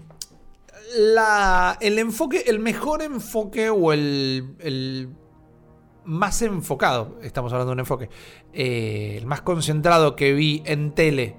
[0.96, 5.10] la, el enfoque, el mejor enfoque o el, el
[6.06, 8.08] más enfocado, estamos hablando de un enfoque,
[8.54, 11.36] eh, el más concentrado que vi en tele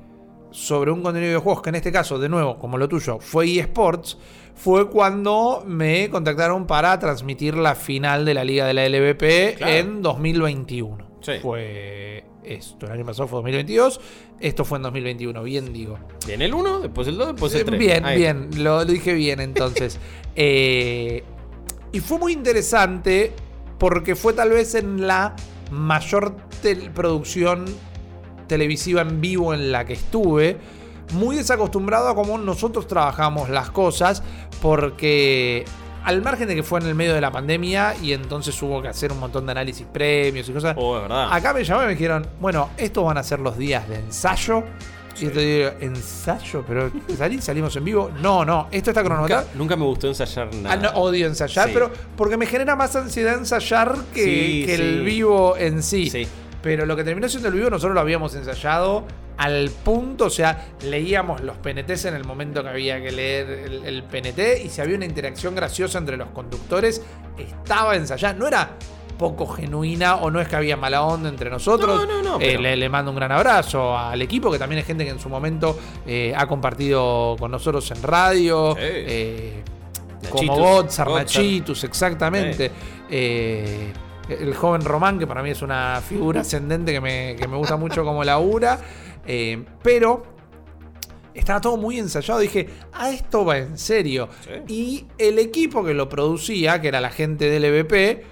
[0.51, 3.59] sobre un contenido de juegos que en este caso, de nuevo, como lo tuyo, fue
[3.59, 4.17] eSports,
[4.55, 10.01] fue cuando me contactaron para transmitir la final de la Liga de la LVP en
[10.01, 11.09] 2021.
[11.41, 14.01] Fue esto, el año pasado fue 2022,
[14.39, 15.99] esto fue en 2021, bien digo.
[16.25, 17.75] Bien el 1, después el 2, después el 3.
[17.75, 18.03] Eh, bien,
[18.49, 19.99] bien, lo, dije bien entonces.
[20.41, 21.23] Eh,
[21.91, 23.33] y fue muy interesante
[23.77, 25.35] porque fue tal vez en la
[25.69, 26.35] mayor
[26.93, 27.65] producción
[28.49, 30.57] televisiva en vivo en la que estuve,
[31.13, 34.21] muy desacostumbrado a cómo nosotros trabajamos las cosas,
[34.61, 35.63] porque
[36.03, 38.89] al margen de que fue en el medio de la pandemia y entonces hubo que
[38.89, 42.27] hacer un montón de análisis premios y cosas, oh, acá me llamaron y me dijeron,
[42.39, 44.63] bueno, estos van a ser los días de ensayo.
[45.17, 46.63] Y yo te digo, ¿ensayo?
[46.65, 46.91] ¿Pero
[47.41, 48.09] salimos en vivo?
[48.21, 49.47] No, no, esto está cronometrado.
[49.55, 50.73] Nunca, me gustó ensayar nada.
[50.73, 55.57] Ah, no, odio ensayar, pero porque me genera más ansiedad ensayar que, que el vivo
[55.57, 56.09] en sí.
[56.09, 56.25] Sí.
[56.61, 59.05] Pero lo que terminó siendo el vivo, nosotros lo habíamos ensayado
[59.39, 64.03] al punto, o sea, leíamos los PNTs en el momento que había que leer el,
[64.03, 67.01] PNT y si había una interacción graciosa entre los conductores,
[67.37, 68.33] estaba ensayada.
[68.33, 68.71] No era
[69.17, 72.05] poco genuina o no es que había mala onda entre nosotros.
[72.05, 72.41] No, no, no.
[72.41, 75.29] Eh, le, mando un gran abrazo al equipo, que también es gente que en su
[75.29, 78.75] momento eh, ha compartido con nosotros en radio.
[78.77, 79.63] Eh,
[80.29, 82.69] como bots, Sarnachitus, exactamente
[84.29, 88.23] el joven Román, que para mí es una figura ascendente que me, gusta mucho como
[88.23, 88.79] labura.
[89.25, 90.23] Eh, pero
[91.33, 92.39] estaba todo muy ensayado.
[92.39, 94.29] Dije, a esto va en serio.
[94.67, 98.23] Y el equipo que lo producía, que era la gente del EVP,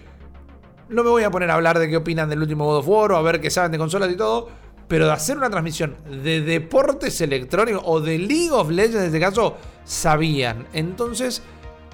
[0.89, 3.11] no me voy a poner a hablar de qué opinan del último God of War
[3.13, 4.49] o a ver qué saben de consolas y todo.
[4.87, 9.19] Pero de hacer una transmisión de deportes electrónicos o de League of Legends en este
[9.19, 10.65] caso, sabían.
[10.71, 11.43] Entonces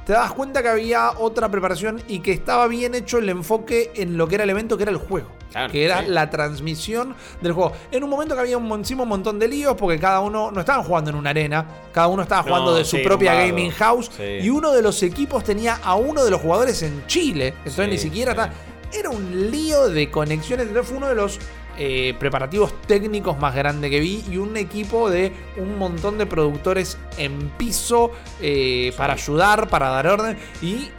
[0.06, 4.18] te das cuenta que había otra preparación y que estaba bien hecho el enfoque en
[4.18, 5.30] lo que era el evento, que era el juego.
[5.72, 7.74] que era la transmisión del juego.
[7.92, 10.60] En un momento que había un, encima un montón de líos porque cada uno no
[10.60, 14.50] estaban jugando en una arena, cada uno estaba jugando de su propia gaming house y
[14.50, 17.54] uno de los equipos tenía a uno de los jugadores en Chile.
[17.60, 18.52] Entonces ni siquiera está.
[18.92, 20.68] Era un lío de conexiones.
[20.68, 21.40] Entonces fue uno de los
[21.78, 26.98] eh, preparativos técnicos más grande que vi y un equipo de un montón de productores
[27.18, 28.12] en piso
[28.42, 30.38] eh, para ayudar, para dar orden.
[30.62, 30.90] Y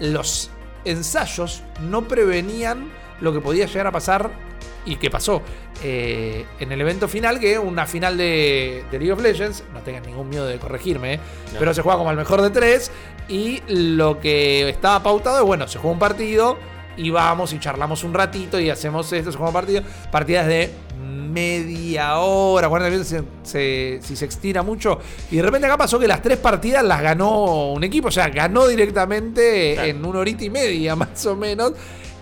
[0.00, 0.50] los
[0.84, 2.90] ensayos no prevenían
[3.20, 4.30] lo que podía llegar a pasar
[4.86, 5.42] y que pasó
[5.82, 10.28] eh, en el evento final, que una final de, League of Legends, no tengan ningún
[10.28, 11.20] miedo de corregirme,
[11.58, 12.90] pero se juega como el mejor de tres
[13.28, 16.56] y lo que estaba pautado es, bueno, se juega un partido
[16.98, 20.70] y vamos y charlamos un ratito y hacemos esto, se juega partido, partidas de
[21.28, 24.98] media hora, 40 minutos si se estira mucho.
[25.30, 28.28] Y de repente acá pasó que las tres partidas las ganó un equipo, o sea,
[28.28, 31.72] ganó directamente en una horita y media más o menos.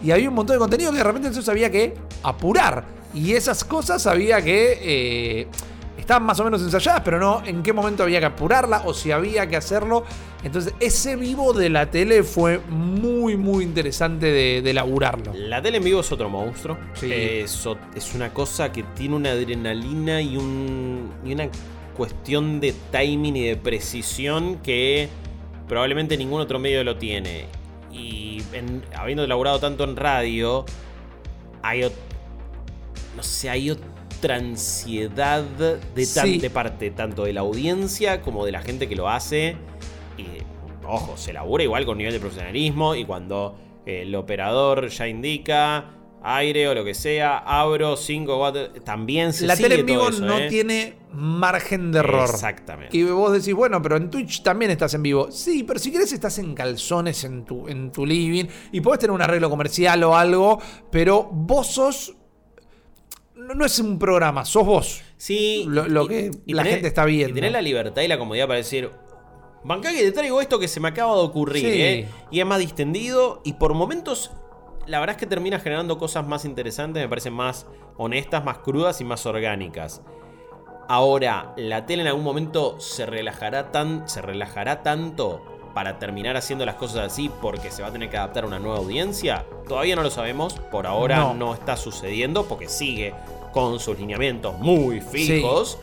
[0.05, 2.85] Y había un montón de contenido que de repente entonces había que apurar.
[3.15, 4.79] Y esas cosas había que...
[4.83, 5.49] Eh,
[5.97, 9.13] estaban más o menos ensayadas, pero no en qué momento había que apurarla o si
[9.13, 10.05] había que hacerlo.
[10.43, 15.33] Entonces, ese vivo de la tele fue muy, muy interesante de, de laburarlo.
[15.35, 16.77] La tele en vivo es otro monstruo.
[17.03, 21.49] Es, es, una cosa que tiene una adrenalina y, un, y una
[21.97, 25.09] cuestión de timing y de precisión que
[25.67, 27.47] probablemente ningún otro medio lo tiene.
[27.93, 28.43] Y
[28.95, 30.67] habiendo laburado tanto en radio,
[31.63, 31.81] hay,
[33.17, 35.79] no sé, hay otro ansiedad de,
[36.39, 39.57] de parte tanto de la audiencia como de la gente que lo hace.
[40.19, 40.25] Y,
[40.87, 45.93] ojo, se labura igual con nivel de profesionalismo y cuando el operador ya indica
[46.23, 50.39] aire o lo que sea, abro 5 watts, también se La tele en vivo no
[50.39, 50.49] ¿eh?
[50.49, 52.29] tiene margen de error.
[52.29, 52.97] Exactamente.
[52.97, 55.31] Y vos decís, bueno, pero en Twitch también estás en vivo.
[55.31, 59.13] Sí, pero si querés estás en calzones en tu, en tu living y podés tener
[59.13, 60.61] un arreglo comercial o algo,
[60.91, 62.17] pero vos sos
[63.37, 65.03] no, es un programa, sos vos.
[65.17, 65.65] Sí.
[65.69, 67.39] Lo, que la gente está viendo.
[67.39, 68.91] Y la libertad y la comodidad para decir,
[69.65, 72.09] bancá que te traigo esto que se me acaba de ocurrir, ¿eh?
[72.31, 74.33] Y es más distendido y por momentos
[74.87, 77.67] la verdad es que termina generando cosas más interesantes, me parecen más
[77.97, 80.03] honestas, más crudas y más orgánicas.
[80.89, 86.65] Ahora, la tele en algún momento se relajará tan se relajará tanto para terminar haciendo
[86.65, 89.45] las cosas así porque se va a tener que adaptar a una nueva audiencia?
[89.69, 93.13] Todavía no lo sabemos, por ahora no, está sucediendo porque sigue
[93.53, 95.79] con sus lineamientos muy fijos.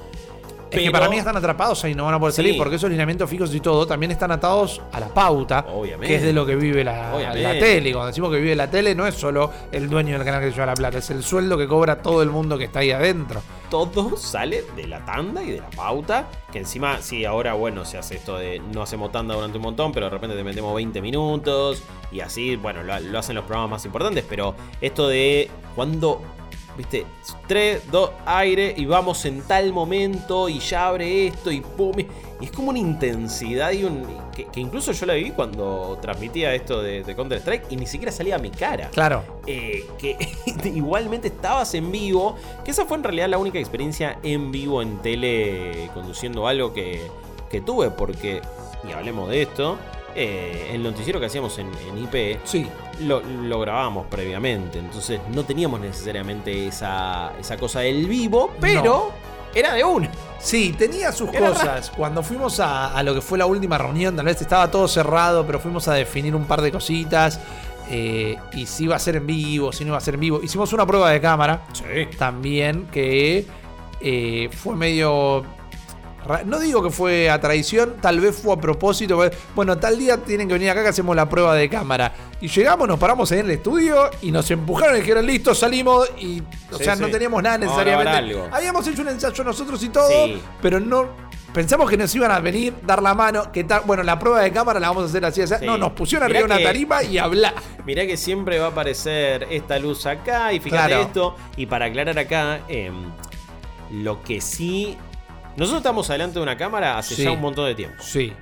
[0.78, 3.30] Es que para mí están atrapados ahí, no van a poder salir, porque esos lineamientos
[3.30, 6.08] fijos y todo también están atados a la pauta, Obviamente.
[6.08, 7.12] que es de lo que vive la,
[7.60, 7.92] tele.
[7.92, 10.66] Cuando decimos que vive la tele, no es solo el dueño del canal que lleva
[10.66, 13.42] la plata, es el sueldo que cobra todo el mundo que está ahí adentro.
[13.70, 17.98] Todo sale de la tanda y de la pauta, que encima, sí, ahora, bueno, se
[17.98, 21.02] hace esto de no hacemos tanda durante un montón, pero de repente te metemos 20
[21.02, 26.22] minutos y así, bueno, lo, lo hacen los programas más importantes, pero esto de cuando
[26.78, 27.06] viste,
[27.48, 31.94] 3, 2, aire y vamos en tal momento y ya abre esto y pum.
[32.42, 34.06] Y es como una intensidad y un.
[34.34, 38.40] Que, incluso yo la vi cuando transmitía esto de, Counter-Strike y ni siquiera salía a
[38.40, 38.90] mi cara.
[38.90, 39.24] Claro.
[39.46, 40.18] Eh, que
[40.66, 42.36] igualmente estabas en vivo.
[42.66, 47.02] Que esa fue en realidad la única experiencia en vivo en tele conduciendo algo que,
[47.50, 48.42] que tuve, porque.
[48.88, 49.78] Y hablemos de esto.
[50.16, 52.68] Eh, el noticiero que hacíamos en, IP sí.
[53.02, 59.12] lo, lo, grabábamos previamente, entonces no teníamos necesariamente esa, esa cosa del vivo, pero
[59.56, 60.10] era de una.
[60.40, 61.92] Sí, tenía sus cosas.
[61.92, 65.60] Cuando fuimos a, lo que fue la última reunión, tal vez estaba todo cerrado, pero
[65.60, 67.40] fuimos a definir un par de cositas.
[67.90, 70.42] Eh, y si iba a ser en vivo, si no iba a ser en vivo.
[70.44, 71.66] Hicimos una prueba de cámara.
[71.74, 72.08] Sí.
[72.18, 73.46] También que
[74.02, 75.46] eh, fue medio
[76.46, 79.20] no digo que fue a traición, tal vez fue a propósito.
[79.56, 82.14] Bueno, tal día tienen que venir acá que hacemos la prueba de cámara.
[82.42, 86.10] Y llegamos, nos paramos en el estudio y nos empujaron y dijeron, listo, salimos.
[86.20, 88.40] Y, o sea, no teníamos nada necesariamente.
[88.52, 90.10] Habíamos hecho un ensayo nosotros y todo,
[90.62, 91.24] pero no.
[91.54, 94.52] Pensamos que nos iban a venir, dar la mano, que tal, bueno, la prueba de
[94.52, 95.64] cámara la vamos a hacer así, así.
[95.64, 97.54] No, nos pusieron arriba una tarima y habla.
[97.86, 101.36] Mirá que siempre va a aparecer esta luz acá y fíjate esto.
[101.56, 103.12] Y para aclarar acá, em,
[103.92, 104.98] lo que sí
[105.58, 107.98] nosotros estamos adelante de una cámara hace ya un montón de tiempo.
[108.02, 108.34] Sí.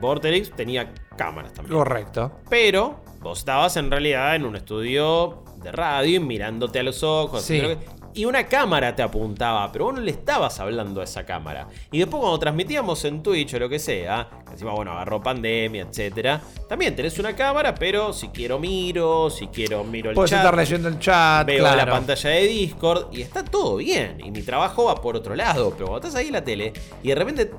[0.00, 1.76] Vorterix tenía cámaras también.
[1.76, 2.40] Correcto.
[2.48, 7.42] Pero vos estabas en realidad en un estudio de radio y mirándote a los ojos.
[7.42, 7.62] Sí
[8.16, 11.68] y una cámara te apuntaba, pero vos no le estabas hablando a esa cámara.
[11.92, 16.40] Y después cuando transmitíamos en Twitch o lo que sea, encima, bueno, agarró pandemia, etcétera,
[16.66, 20.40] también tenés una cámara, pero si quiero miro, si quiero miro el Puedes chat.
[20.40, 24.18] estar leyendo el chat, Veo la pantalla de Discord y está todo bien.
[24.24, 27.08] Y mi trabajo va por otro lado, pero cuando estás ahí en la tele y
[27.08, 27.50] de repente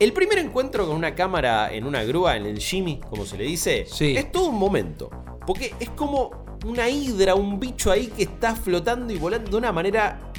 [0.00, 3.44] el primer encuentro con una cámara en una grúa, en el Jimmy, como se le
[3.44, 5.10] dice, es todo un momento.
[5.46, 9.72] Porque es como una hidra, un bicho ahí que está flotando y volando de una
[9.72, 10.32] manera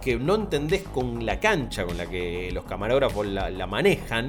[0.00, 4.28] que no entendés con la cancha con la que los camarógrafos la, manejan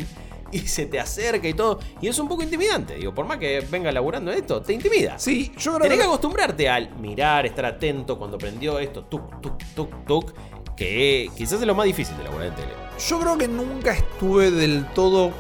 [0.52, 1.80] y se te acerca y todo.
[2.02, 2.96] Y es un poco intimidante.
[2.96, 5.18] Digo, por más que venga laburando esto, te intimida.
[5.18, 6.04] Sí, yo creo Tenés que...
[6.06, 10.34] acostumbrarte al mirar, estar atento cuando prendió esto, tuk, tuk, tuk, tuk.
[10.76, 12.70] Que quizás es lo más difícil de laburar en tele.
[13.08, 15.32] Yo creo que nunca estuve del todo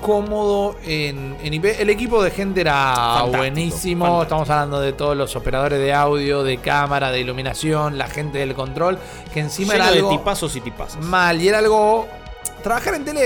[0.00, 1.64] cómodo en, IP.
[1.80, 4.22] El equipo de gente era buenísimo.
[4.22, 8.54] Estamos hablando de todos los operadores de audio, de cámara, de iluminación, la gente del
[8.54, 8.98] control,
[9.32, 11.04] que encima era algo de tipazos y tipazos.
[11.04, 12.08] Mal, y era algo...
[12.62, 13.20] Trabajar en tele,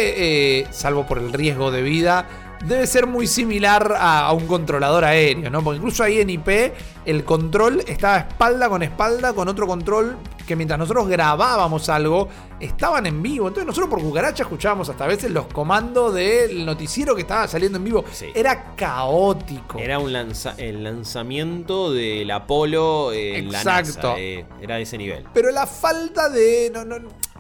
[0.61, 2.27] eh, salvo por el riesgo de vida,
[2.65, 5.63] debe ser muy similar a, un controlador aéreo, ¿no?
[5.63, 6.73] Porque incluso ahí en IP
[7.07, 13.07] el control estaba espalda con espalda con otro control que mientras nosotros grabábamos algo, estaban
[13.07, 13.47] en vivo.
[13.47, 17.79] Entonces nosotros por cucaracha escuchábamos hasta a veces los comandos del noticiero que estaba saliendo
[17.79, 18.05] en vivo.
[18.35, 19.79] Era caótico.
[19.79, 20.11] Era un
[20.59, 24.15] el lanzamiento del Apolo en la NASA.
[24.19, 25.25] Eh, era de ese nivel.
[25.33, 26.85] Pero la falta de no,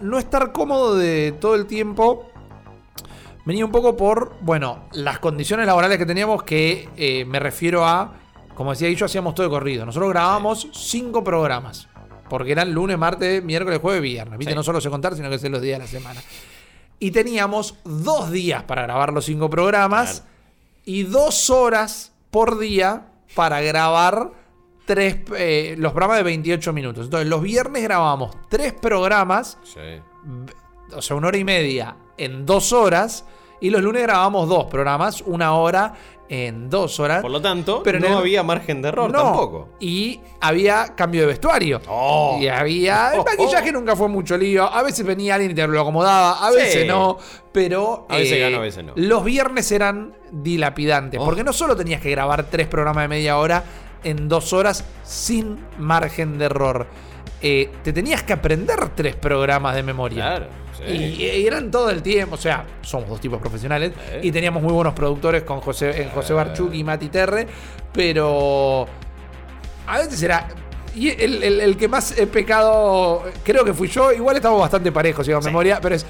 [0.00, 2.29] no estar cómodo de todo el tiempo
[3.44, 8.14] venía un poco por, bueno, las condiciones laborales que teníamos que eh, me refiero a,
[8.54, 9.86] como decía yo, hacíamos todo de corrido.
[9.86, 11.88] Nosotros grabábamos cinco programas,
[12.28, 14.38] porque eran lunes, martes, miércoles, jueves, viernes.
[14.38, 14.54] ¿Viste?
[14.54, 16.20] No solo se contar, sino que se los días de la semana.
[16.98, 20.24] Y teníamos dos días para grabar los cinco programas
[20.84, 24.32] y dos horas por día para grabar
[24.84, 27.06] tres, eh, los programas de 28 minutos.
[27.06, 29.56] Entonces, los viernes grabábamos tres programas,
[30.92, 33.24] o sea, una hora y media en dos horas.
[33.62, 35.94] Y los lunes grabamos dos programas, una hora
[36.30, 37.20] en dos horas.
[37.20, 39.70] Por lo tanto, pero no había margen de error tampoco.
[39.80, 41.80] Y había cambio de vestuario.
[41.88, 42.38] Oh.
[42.40, 43.12] Y había.
[43.12, 43.72] El oh, maquillaje oh.
[43.72, 44.64] nunca fue mucho lío.
[44.64, 47.18] A veces venía alguien y te lo acomodaba, a veces no.
[47.52, 48.06] Pero.
[48.08, 48.92] A veces eh, a veces no.
[48.94, 51.20] Los viernes eran dilapidantes.
[51.20, 53.64] Porque no solo tenías que grabar tres programas de media hora
[54.04, 56.86] en dos horas sin margen de error.
[57.42, 60.16] Eh, te tenías que aprender tres programas de memoria.
[60.16, 60.46] Claro.
[60.88, 64.94] Y, eran todo el tiempo, o sea, somos dos tipos profesionales y teníamos muy buenos
[64.94, 67.46] productores con José, en José Barchuk y Mati Terre,
[67.92, 68.86] pero
[69.86, 70.48] a veces era...
[70.94, 75.32] Y el, que más he pecado, creo que fui yo, igual estamos bastante parejos, si
[75.32, 76.04] memoria, pero es...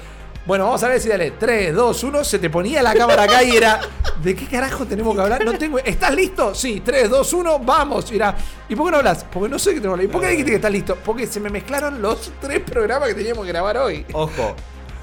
[0.45, 3.43] Bueno, vamos a ver si dale 3, 2, 1, se te ponía la cámara acá
[3.43, 3.79] y era,
[4.23, 5.45] ¿de qué carajo tenemos que hablar?
[5.45, 6.55] No tengo, ¿estás listo?
[6.55, 8.11] Sí, 3, 2, 1, vamos.
[8.11, 9.23] Y, ¿Y por qué no hablas?
[9.31, 10.05] Porque no sé qué tengo que hablar.
[10.05, 10.95] ¿Y por qué dijiste que estás listo?
[10.95, 14.03] Porque se me mezclaron los tres programas que teníamos que grabar hoy.
[14.13, 14.55] Ojo,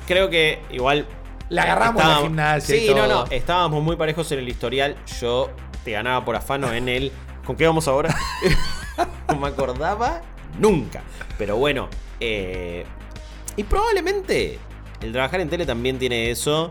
[0.08, 1.06] creo que igual.
[1.50, 2.76] La agarramos en la gimnasia.
[2.76, 3.24] Sí, no, no.
[3.30, 4.96] Estábamos muy parejos en el historial.
[5.20, 5.50] Yo
[5.84, 7.12] te ganaba por afano en el.
[7.46, 8.14] ¿Con qué vamos ahora?
[9.28, 10.20] no me acordaba
[10.58, 11.02] nunca.
[11.38, 11.88] Pero bueno.
[12.20, 12.84] Eh,
[13.56, 14.58] y probablemente
[15.00, 16.70] el trabajar en tele también tiene eso.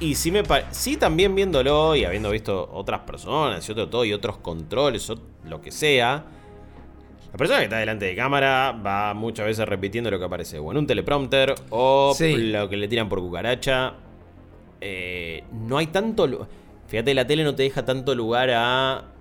[0.00, 4.12] Y sí, me sí también viéndolo y habiendo visto otras personas y otro todo y
[4.12, 6.24] otros controles o lo que sea.
[7.30, 10.70] La persona que está delante de cámara va muchas veces repitiendo lo que aparece o
[10.72, 13.94] en un teleprompter o lo que le tiran por cucaracha.
[14.80, 16.48] Eh, no hay tanto.
[16.88, 19.11] Fíjate, la tele no te deja tanto lugar a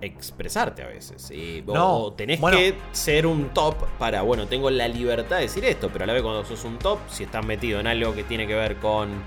[0.00, 1.30] expresarte a veces.
[1.66, 6.04] o, tenés que ser un top para, bueno, tengo la libertad de decir esto, pero
[6.04, 8.54] a la vez cuando sos un top, si estás metido en algo que tiene que
[8.54, 9.22] ver con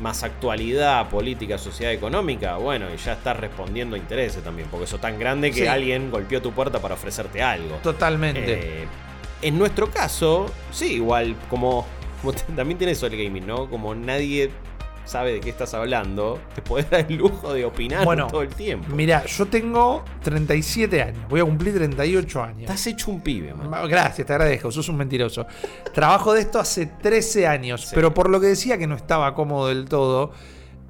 [0.00, 4.98] más actualidad, política, sociedad económica, bueno, y ya estás respondiendo a intereses también, porque eso
[4.98, 7.76] tan grande que alguien golpeó tu puerta para ofrecerte algo.
[7.82, 8.82] Totalmente.
[8.82, 8.86] Eh,
[9.42, 11.86] en nuestro caso, sí, igual, como,
[12.20, 13.68] como también tiene eso el gaming, ¿no?
[13.68, 14.50] Como nadie
[15.06, 18.94] sabe de qué estás hablando, te puedes dar el lujo de opinar todo el tiempo.
[18.94, 22.60] Mira, yo tengo 37 años, voy a cumplir 38 años.
[22.62, 23.88] Estás hecho un pibe, man.
[23.88, 25.46] Gracias, te agradezco, sos un mentiroso.
[25.94, 29.68] Trabajo de esto hace 13 años, pero por lo que decía que no estaba cómodo
[29.68, 30.32] del todo,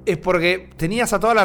[0.05, 1.43] es porque tenías a toda la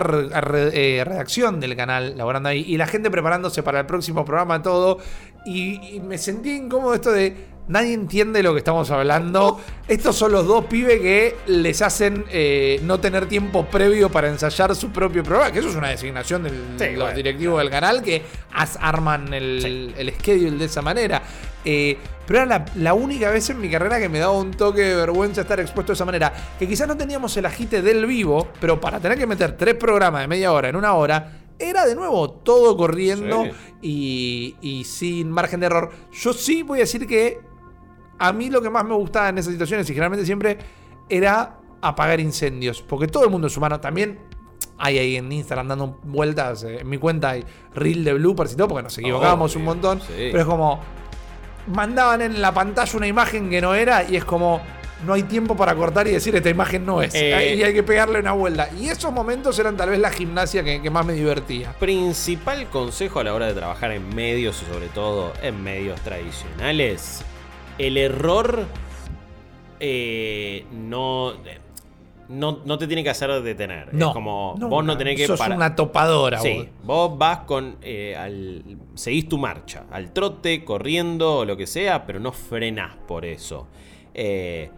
[0.73, 4.99] eh, redacción del canal laborando ahí y la gente preparándose para el próximo programa, todo.
[5.45, 9.61] Y, y me sentí incómodo esto de Nadie entiende lo que estamos hablando.
[9.87, 14.75] Estos son los dos pibes que les hacen eh, no tener tiempo previo para ensayar
[14.75, 15.53] su propio programa.
[15.53, 16.43] Que eso es una designación
[16.77, 18.23] de los directivos del canal que
[18.81, 21.23] arman el, schedule de esa manera.
[21.65, 21.97] Eh,
[22.27, 25.43] pero era la, única vez en mi carrera que me daba un toque de vergüenza
[25.43, 26.33] estar expuesto de esa manera.
[26.59, 30.23] Que quizás no teníamos el agite del vivo, pero para tener que meter tres programas
[30.23, 33.45] de media hora en una hora, era de nuevo todo corriendo
[33.81, 35.91] y, y, sin margen de error.
[36.13, 37.52] Yo sí voy a decir que
[38.23, 40.57] a mí lo que más me gustaba en esas situaciones, y generalmente siempre,
[41.09, 42.81] era apagar incendios.
[42.81, 43.81] Porque todo el mundo es humano.
[43.81, 44.20] También
[44.79, 46.62] hay ahí en Instagram dando vueltas.
[46.62, 47.45] Eh, en mi cuenta hay
[47.75, 50.01] reel de bloopers y todo, porque nos equivocábamos un montón.
[50.07, 50.81] Pero es como.
[51.66, 54.61] Mandaban en la pantalla una imagen que no era y es como.
[55.05, 57.12] No hay tiempo para cortar y decir esta imagen no es.
[57.16, 58.68] Eh, y hay que pegarle una vuelta.
[58.79, 61.73] Y esos momentos eran tal vez la gimnasia que, que más me divertía.
[61.73, 67.25] Principal consejo a la hora de trabajar en medios y sobre todo en medios tradicionales
[67.79, 68.66] el error
[69.81, 71.35] eh, no,
[72.29, 73.93] no, te tiene que hacer detener.
[73.93, 76.39] No, es como vos no tenés que sos una topadora.
[76.39, 77.77] Sí, vos, vas con.
[77.83, 78.64] Eh, al,
[78.95, 83.66] seguís tu marcha, al trote, corriendo o lo que sea, pero no frenás por eso.
[84.14, 84.70] Eh,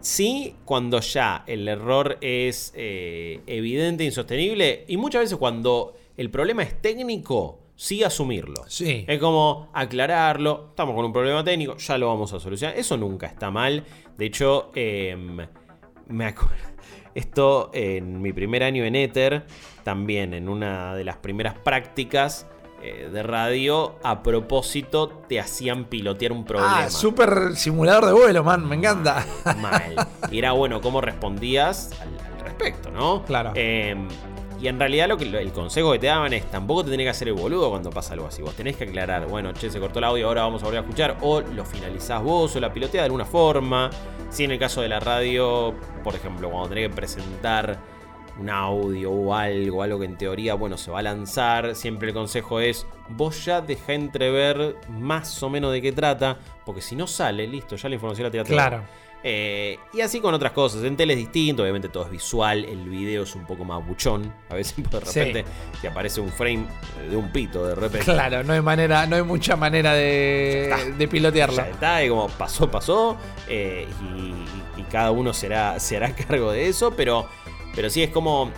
[0.00, 6.80] sí, cuando ya el error es evidente, insostenible, y muchas veces cuando el problema es
[6.80, 8.62] técnico sí asumirlo.
[8.68, 9.06] Sí.
[9.08, 12.76] Es como aclararlo, estamos con un problema técnico, ya lo vamos a solucionar.
[12.78, 13.84] Eso nunca está mal.
[14.18, 15.38] De hecho, em,
[16.08, 16.56] me acuerdo.
[17.14, 19.46] Esto en mi primer año en Ether,
[19.82, 22.46] también en una de las primeras prácticas
[22.82, 26.84] eh, de radio, a propósito te hacían pilotear un problema.
[26.84, 29.24] Ah, súper simulador de vuelo, man, me encanta.
[29.58, 30.06] Mal.
[30.30, 33.24] Y era bueno cómo respondías al, respecto, ¿no?
[33.24, 33.52] Claro.
[33.54, 34.06] Em,
[34.60, 37.10] y en realidad lo que, el consejo que te daban es tampoco te tenés que
[37.10, 38.42] hacer el boludo cuando pasa algo así.
[38.42, 40.82] Vos tenés que aclarar, bueno, che, se cortó el audio, ahora vamos a volver a
[40.82, 41.16] escuchar.
[41.22, 43.90] O lo finalizás vos o la pilotea de alguna forma.
[44.28, 47.78] Si en el caso de la radio, por ejemplo, cuando tenés que presentar
[48.38, 52.14] un audio o algo, algo que en teoría, bueno, se va a lanzar, siempre el
[52.14, 57.06] consejo es, vos ya deja entrever más o menos de qué trata, porque si no
[57.06, 58.52] sale, listo, ya la información la tiraste.
[58.52, 58.82] Claro.
[59.22, 60.82] Eh, y así con otras cosas.
[60.84, 64.32] En tele es distinto, obviamente todo es visual, el video es un poco más buchón.
[64.48, 65.44] A veces de repente
[65.80, 66.66] te aparece un frame
[67.08, 68.04] de un pito de repente.
[68.04, 71.56] Claro, no hay manera, no hay mucha manera de, de pilotearlo.
[71.56, 73.16] Ya está, y como pasó, pasó.
[73.48, 74.34] Eh, y,
[74.90, 76.92] cada uno será, se hará cargo de eso.
[76.96, 77.26] Pero,
[77.76, 78.50] pero sí es como.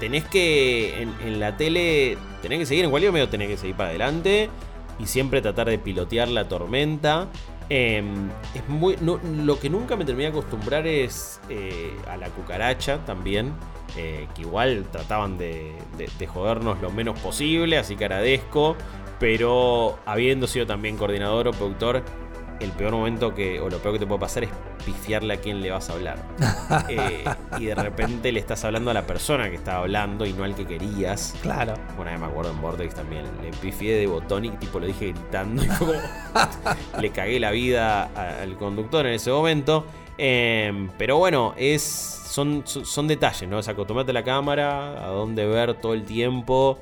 [0.00, 1.02] Tenés que.
[1.02, 2.18] En, en la tele.
[2.42, 4.50] Tenés que seguir en cualquier medio, tenés que seguir para adelante.
[4.98, 7.28] Y siempre tratar de pilotear la tormenta.
[7.70, 8.62] Em, es
[9.00, 13.52] lo que nunca me terminé de acostumbrar es eh, a la cucaracha también.
[13.96, 15.74] Eh, que igual trataban de,
[16.26, 18.76] jodernos lo menos posible, así que agradezco.
[19.18, 22.04] Pero habiendo sido también coordinador o productor,
[22.60, 24.50] el peor momento que, o lo peor que te puede pasar es
[24.84, 26.18] pifiarle a quien le vas a hablar.
[26.88, 27.24] Eh,
[27.58, 30.54] y de repente le estás hablando a la persona que estaba hablando y no al
[30.54, 31.34] que querías.
[31.42, 31.74] Claro.
[31.96, 33.24] Bueno, me acuerdo en Vortex también.
[33.42, 35.92] Le pifié de botón y tipo lo dije gritando y como
[37.00, 38.04] le cagué la vida
[38.42, 39.84] al conductor en ese momento.
[40.18, 43.58] Em, pero bueno, es, son, son detalles, ¿no?
[43.58, 46.78] O sea, acostumbrarte la cámara, a dónde ver todo el tiempo.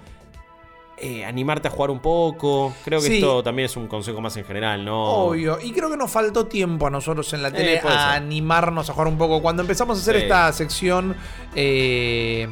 [0.99, 2.73] Eh, animarte a jugar un poco.
[2.83, 5.03] Creo que esto también es un consejo más en general, ¿no?
[5.03, 5.59] Obvio.
[5.63, 8.95] Y creo que nos faltó tiempo a nosotros en la tele eh, a animarnos a
[8.95, 9.43] jugar un poco.
[9.43, 11.15] Cuando empezamos a hacer esta sección
[11.55, 12.49] eh,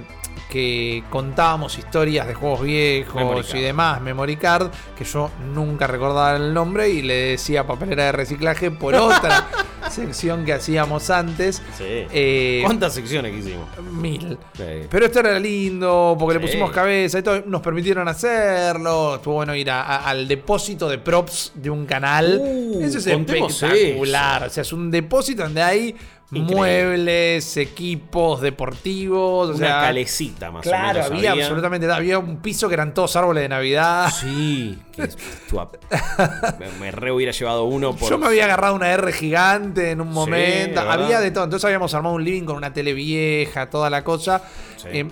[0.51, 6.53] que contábamos historias de juegos viejos y demás, Memory Card, que yo nunca recordaba el
[6.53, 9.49] nombre y le decía papelera de reciclaje por otra.
[9.95, 11.62] sección que hacíamos antes.
[11.78, 11.84] Sí.
[11.86, 13.66] Eh, ¿Cuántas secciones que hicimos?
[13.92, 14.36] Mil.
[14.57, 14.64] Sí.
[14.90, 17.42] Pero esto era lindo, porque le pusimos cabeza y todo.
[17.47, 19.16] Nos permitieron hacerlo.
[19.16, 22.38] Estuvo bueno ir a- a- al depósito de props de un canal.
[22.40, 24.45] Uh, eso es espectacular.
[24.45, 25.95] O sea, es un depósito donde hay
[26.35, 26.55] Increíble.
[26.57, 29.49] muebles, equipos deportivos.
[29.51, 31.26] O Una sea, calecita más Claro, o menos.
[31.26, 31.91] había absolutamente.
[31.93, 34.11] Había un piso que eran todos árboles de Navidad.
[34.11, 34.78] Sí.
[34.93, 35.03] que
[36.59, 38.11] me, me re hubiera llevado uno por.
[38.11, 40.80] Yo me había agarrado una R gigante en un momento.
[40.80, 41.45] había de todo.
[41.45, 44.43] Entonces habíamos armado un living con una tele vieja, toda la cosa.
[44.76, 44.89] Sí.
[44.93, 45.07] Eh,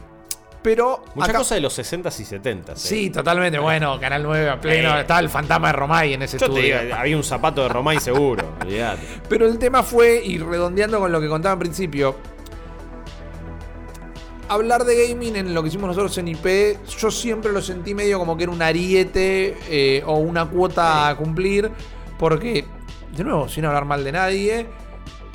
[0.63, 1.05] pero.
[1.15, 2.77] Mucha acá- cosa de los 60s y 70s.
[2.77, 3.59] Sí, totalmente.
[3.59, 4.97] Bueno, Canal 9 a pleno.
[4.97, 5.01] Eh.
[5.01, 6.81] Estaba el fantasma de Romay en ese Yo te estudio.
[6.83, 8.45] digo, había un zapato de Romay seguro.
[9.29, 12.17] Pero el tema fue, y redondeando con lo que contaba en principio,
[14.49, 18.19] hablar de gaming en lo que hicimos nosotros en IP, yo siempre lo sentí medio
[18.19, 21.71] como que era un ariete eh, o una cuota a cumplir,
[22.19, 22.65] porque,
[23.17, 24.67] de nuevo, sin hablar mal de nadie,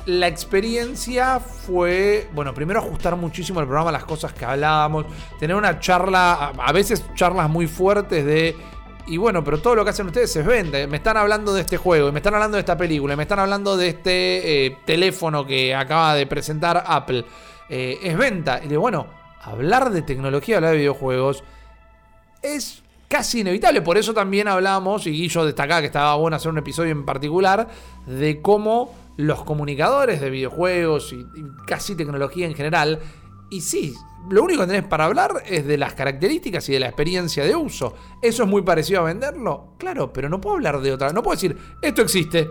[0.08, 5.04] la experiencia fue, bueno, primero ajustar muchísimo el programa las cosas que hablábamos,
[5.38, 8.56] tener una charla, a- veces charlas muy fuertes de...
[9.06, 10.86] Y bueno, pero todo lo que hacen ustedes es vende.
[10.86, 13.38] Me están hablando de este juego, y me están hablando de esta película, me están
[13.38, 17.26] hablando de este eh, teléfono que acaba de presentar Apple.
[17.68, 18.62] Eh, es venta.
[18.64, 19.08] Y de bueno,
[19.42, 21.44] hablar de tecnología, hablar de videojuegos,
[22.42, 23.82] es casi inevitable.
[23.82, 27.68] Por eso también hablamos, y Guillo destacaba que estaba bueno hacer un episodio en particular,
[28.06, 32.98] de cómo los comunicadores de videojuegos y, y casi tecnología en general,
[33.50, 33.94] y sí,
[34.30, 37.54] lo único que tenés para hablar es de las características y de la experiencia de
[37.56, 37.94] uso.
[38.22, 39.74] ¿Eso es muy parecido a venderlo?
[39.78, 41.12] Claro, pero no puedo hablar de otra.
[41.12, 42.50] No puedo decir, esto existe.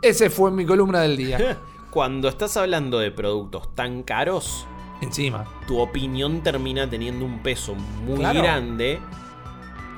[0.00, 1.58] Ese fue mi columna del día.
[1.90, 4.66] Cuando estás hablando de productos tan caros,
[5.02, 5.44] Encima.
[5.66, 8.40] tu opinión termina teniendo un peso muy Claro.
[8.40, 8.98] grande,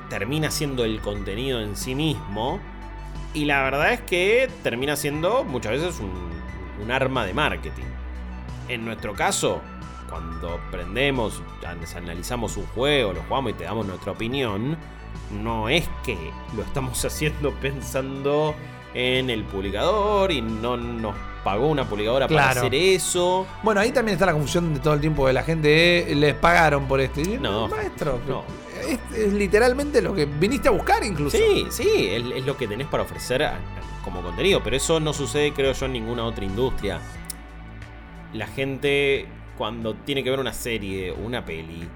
[0.09, 2.59] termina siendo el contenido en sí mismo,
[3.35, 6.11] y la verdad es que termina siendo muchas veces un,
[6.83, 7.83] un arma de marketing.
[8.67, 9.61] En nuestro caso,
[10.09, 14.75] cuando prendemos, an- analizamos un juego, lo jugamos y te damos nuestra opinión,
[15.43, 16.17] no es que
[16.55, 18.55] lo estamos haciendo pensando
[18.93, 23.45] en el publicador y no nos pagó una publicadora para hacer eso.
[23.61, 26.11] Bueno, ahí también está la confusión de todo el tiempo de la gente.
[26.11, 27.19] eh, les pagaron por esto.
[27.21, 27.67] Y, No.
[27.67, 28.19] maestro.
[28.27, 28.43] No.
[28.87, 31.37] Es, es literalmente lo que viniste a buscar, incluso.
[31.37, 33.59] Sí, sí, es, es lo que tenés para ofrecer a- a-
[34.03, 36.99] como contenido, pero eso no sucede, creo yo, en ninguna otra industria.
[38.33, 39.25] La gente,
[39.57, 41.87] cuando tiene que ver una serie o una peli,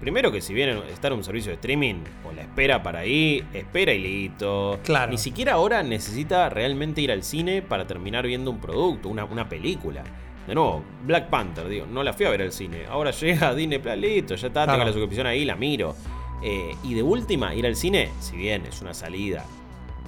[0.00, 1.96] primero que si viene está en un servicio de streaming,
[2.28, 4.80] o la espera para ahí, espera y listo.
[4.84, 5.10] Claro.
[5.12, 9.48] Ni siquiera ahora necesita realmente ir al cine para terminar viendo un producto, una, una
[9.48, 10.02] película.
[10.46, 12.86] De nuevo, Black Panther, digo, no la fui a ver al cine.
[12.88, 14.72] Ahora llega a Disney Plus, listo, ya está, Claro.
[14.78, 15.94] tengo la suscripción ahí, la miro.
[16.42, 19.44] Eh, y de última, ir al cine, si bien es una salida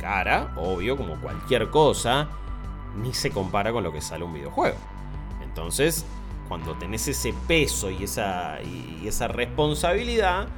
[0.01, 2.29] cara, obvio, como cualquier cosa,
[3.01, 4.77] ni se compara con lo que sale un videojuego.
[5.43, 6.05] Entonces,
[6.49, 10.49] cuando tenés ese peso y esa, y esa responsabilidad,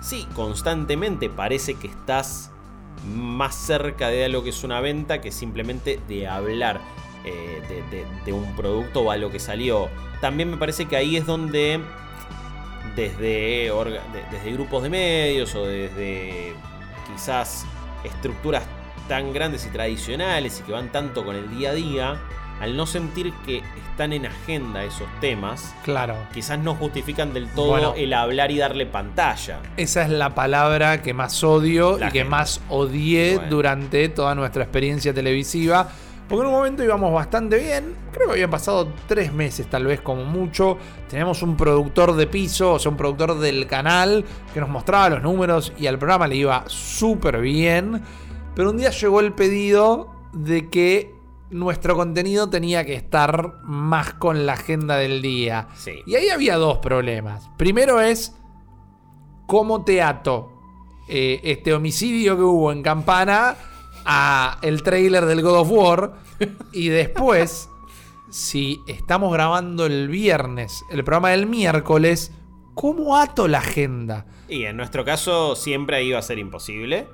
[0.00, 2.50] sí, constantemente parece que estás
[3.06, 6.80] más cerca de lo que es una venta que simplemente de hablar
[7.24, 9.88] eh, de, de- de un producto o algo que salió.
[10.20, 11.80] También me parece que ahí es donde
[12.96, 16.54] desde, orga- desde grupos de medios o desde
[17.12, 17.66] quizás
[18.04, 18.62] estructuras
[19.08, 22.16] tan grandes y tradicionales y que van tanto con el día a día,
[22.60, 26.16] al no sentir que están en agenda esos temas, Claro.
[26.32, 27.94] quizás no justifican del todo Bueno.
[27.96, 29.58] el hablar y darle pantalla.
[29.76, 33.50] Esa es la palabra que más odio La y que más odié Bueno.
[33.50, 35.88] durante toda nuestra experiencia televisiva.
[36.28, 37.94] Porque en un momento íbamos bastante bien.
[38.12, 40.78] Creo que habían pasado tres meses, tal vez como mucho.
[41.08, 45.22] Teníamos un productor de piso, o sea, un productor del canal que nos mostraba los
[45.22, 48.02] números y al programa le iba súper bien.
[48.54, 51.14] Pero un día llegó el pedido de que
[51.50, 55.68] nuestro contenido tenía que estar más con la agenda del día.
[55.74, 56.02] Sí.
[56.06, 57.50] Y ahí había dos problemas.
[57.58, 58.34] Primero es
[59.46, 60.50] cómo te ato
[61.08, 63.56] eh, este homicidio que hubo en Campana
[64.04, 66.12] a el trailer del God of War.
[66.72, 67.68] Y después,
[68.30, 72.32] si estamos grabando el viernes, el programa del miércoles,
[72.74, 74.26] ¿cómo ato la agenda?
[74.48, 77.06] Y en nuestro caso siempre iba a ser imposible.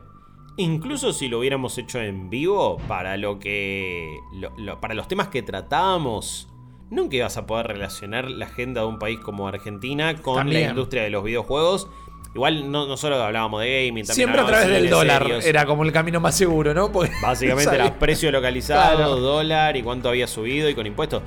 [0.57, 4.19] Incluso si lo hubiéramos hecho en vivo, para lo que.
[4.35, 6.49] lo- lo- para los temas que tratábamos,
[6.91, 10.63] nunca ibas a poder relacionar la agenda de un país como Argentina con También.
[10.65, 11.89] la industria de los videojuegos.
[12.35, 15.67] Igual no, no solo hablábamos de gaming, también Siempre a través del de dólar era
[15.67, 16.93] como el camino más seguro, ¿no?
[16.93, 19.17] Porque Básicamente era precio localizado, Claro.
[19.17, 21.23] dólar y cuánto había subido y con impuestos.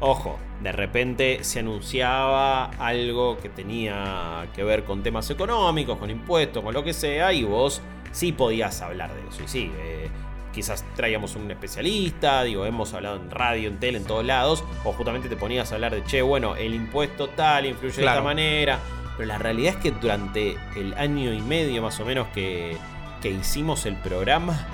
[0.00, 6.62] Ojo, de repente se anunciaba algo que tenía que ver con temas económicos, con impuestos,
[6.62, 7.80] con lo que sea, y vos
[8.10, 9.42] sí podías hablar de eso.
[9.44, 10.10] Y sí, eh,
[10.52, 14.92] quizás traíamos un especialista, digo, hemos hablado en radio, en tele, en todos lados, o
[14.92, 18.80] justamente te ponías a hablar de, che, bueno, el impuesto tal influye de esta manera,
[19.22, 22.76] pero la realidad es que durante el año y medio más o menos que,
[23.20, 24.66] que hicimos el programa,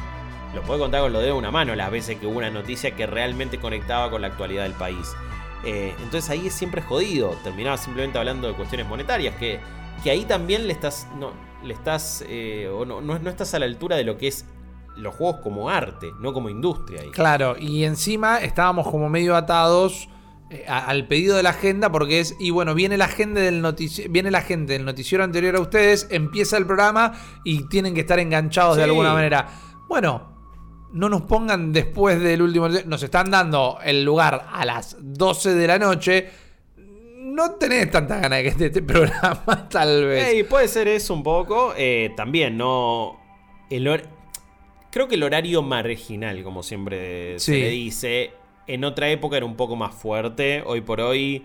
[0.55, 3.07] lo puedo contar con lo de una mano las veces que hubo una noticia que
[3.07, 5.13] realmente conectaba con la actualidad del país.
[5.65, 7.37] Eh, entonces ahí es siempre jodido.
[7.45, 9.35] Terminaba simplemente hablando de cuestiones monetarias.
[9.37, 9.61] Que,
[10.03, 11.07] que ahí también le estás.
[11.19, 11.33] No,
[11.63, 12.25] le estás.
[12.27, 14.47] Eh, o no, no, estás a la altura de lo que es
[14.97, 17.03] los juegos como arte, no como industria.
[17.13, 20.09] Claro, y encima estábamos como medio atados.
[20.51, 23.63] Eh, al pedido de la agenda porque es y bueno viene la agenda del
[24.09, 27.13] viene la gente del noticiero anterior a ustedes empieza el programa
[27.45, 29.47] y tienen que estar enganchados de alguna manera
[29.91, 30.39] bueno
[30.93, 32.69] no nos pongan después del último.
[32.69, 36.29] Nos están dando el lugar a las 12 de la noche.
[36.77, 40.45] No tenés tanta ganas de que esté este programa, tal vez.
[40.45, 41.75] puede ser eso un poco.
[41.77, 43.21] Eh, también, no.
[43.71, 44.03] El
[44.91, 48.33] Creo que el horario marginal, como siempre se le dice,
[48.69, 50.63] en otra época era un poco más fuerte.
[50.65, 51.45] Hoy por hoy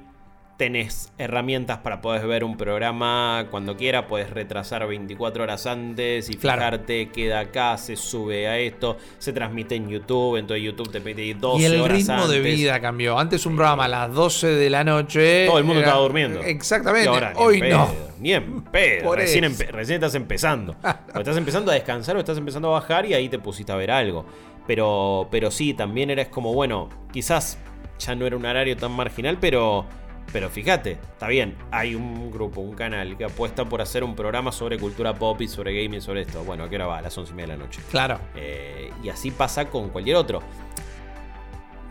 [0.58, 6.34] tenés herramientas para poder ver un programa cuando quiera, puedes retrasar 24 horas antes y
[6.34, 11.34] fijarte, queda acá, se sube a esto, se transmite en YouTube, entonces YouTube te pide
[11.34, 13.18] 12 horas Y el ritmo de vida cambió.
[13.18, 15.48] Antes un programa a las 12 de la noche.
[15.48, 16.42] Todo el mundo estaba durmiendo.
[16.42, 17.10] Exactamente.
[17.36, 17.90] Hoy no.
[18.20, 19.16] Ni en pedo.
[19.16, 20.76] Recién, estás empezando.
[21.16, 23.76] o estás empezando a descansar o estás empezando a bajar y ahí te pusiste a
[23.76, 24.26] ver algo.
[24.68, 27.58] Pero, pero sí, también eres como, bueno, quizás
[28.00, 29.86] ya no era un horario tan marginal, pero
[30.32, 34.52] pero fíjate, está bien, hay un grupo, un canal que apuesta por hacer un programa
[34.52, 36.44] sobre cultura pop y sobre gaming, sobre esto.
[36.44, 36.98] Bueno, ¿a hora va?
[36.98, 37.82] A las 11 y media de la noche.
[37.92, 38.20] Claro.
[38.36, 40.42] Eh, y así pasa con cualquier otro.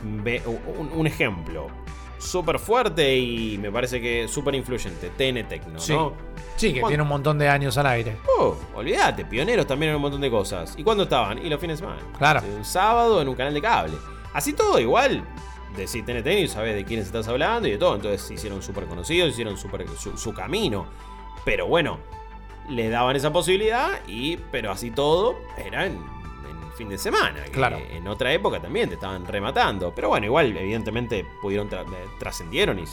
[0.03, 1.69] un, ejemplo
[2.23, 5.11] súper fuerte y me parece que súper influyente.
[5.11, 5.93] TN Tecno, sí.
[5.93, 6.15] ¿no?
[6.57, 8.17] Sí, que tiene un montón de años al aire.
[8.39, 10.75] Oh, olvídate, pioneros también en un montón de cosas.
[10.77, 11.45] ¿Y cuándo estaban?
[11.45, 12.03] Y los fines de semana.
[12.19, 12.41] Claro.
[12.57, 13.95] Un sábado en un canal de cable.
[14.33, 15.25] Así todo igual
[15.77, 17.95] decir TNT y sabes de quiénes estás hablando y de todo.
[17.97, 20.87] Entonces se hicieron súper conocidos, hicieron super, su, camino.
[21.45, 21.99] Pero bueno,
[22.69, 25.99] le daban esa posibilidad y, pero así todo, era en,
[26.83, 27.45] fin de semana.
[27.53, 27.79] claro.
[27.91, 29.95] En otra época también te estaban rematando.
[29.95, 31.79] Pero bueno, igual, evidentemente, pudieron eh,
[32.19, 32.87] trascendieron y,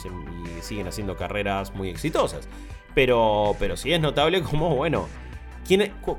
[0.62, 2.48] siguen haciendo carreras muy exitosas.
[2.94, 5.08] Pero, pero sí es notable como, bueno,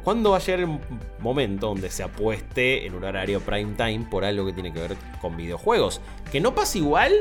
[0.03, 0.79] ¿Cuándo va a llegar el
[1.19, 4.95] momento donde se apueste en un horario prime time por algo que tiene que ver
[5.19, 5.99] con videojuegos?
[6.31, 7.11] Que no pasa igual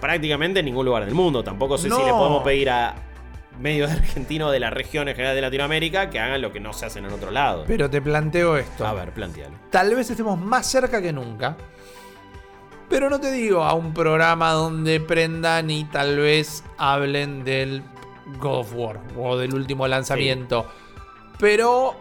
[0.00, 1.42] prácticamente en ningún lugar del mundo.
[1.42, 2.94] Tampoco sé si le podemos pedir a
[3.58, 6.86] medios argentinos de la región en general de Latinoamérica que hagan lo que no se
[6.86, 7.64] hacen en otro lado.
[7.66, 8.86] Pero te planteo esto.
[8.86, 9.56] A ver, plantealo.
[9.70, 11.56] Tal vez estemos más cerca que nunca.
[12.88, 17.82] Pero no te digo a un programa donde prendan y tal vez hablen del
[18.38, 20.66] God of War o del último lanzamiento.
[21.38, 21.96] Pero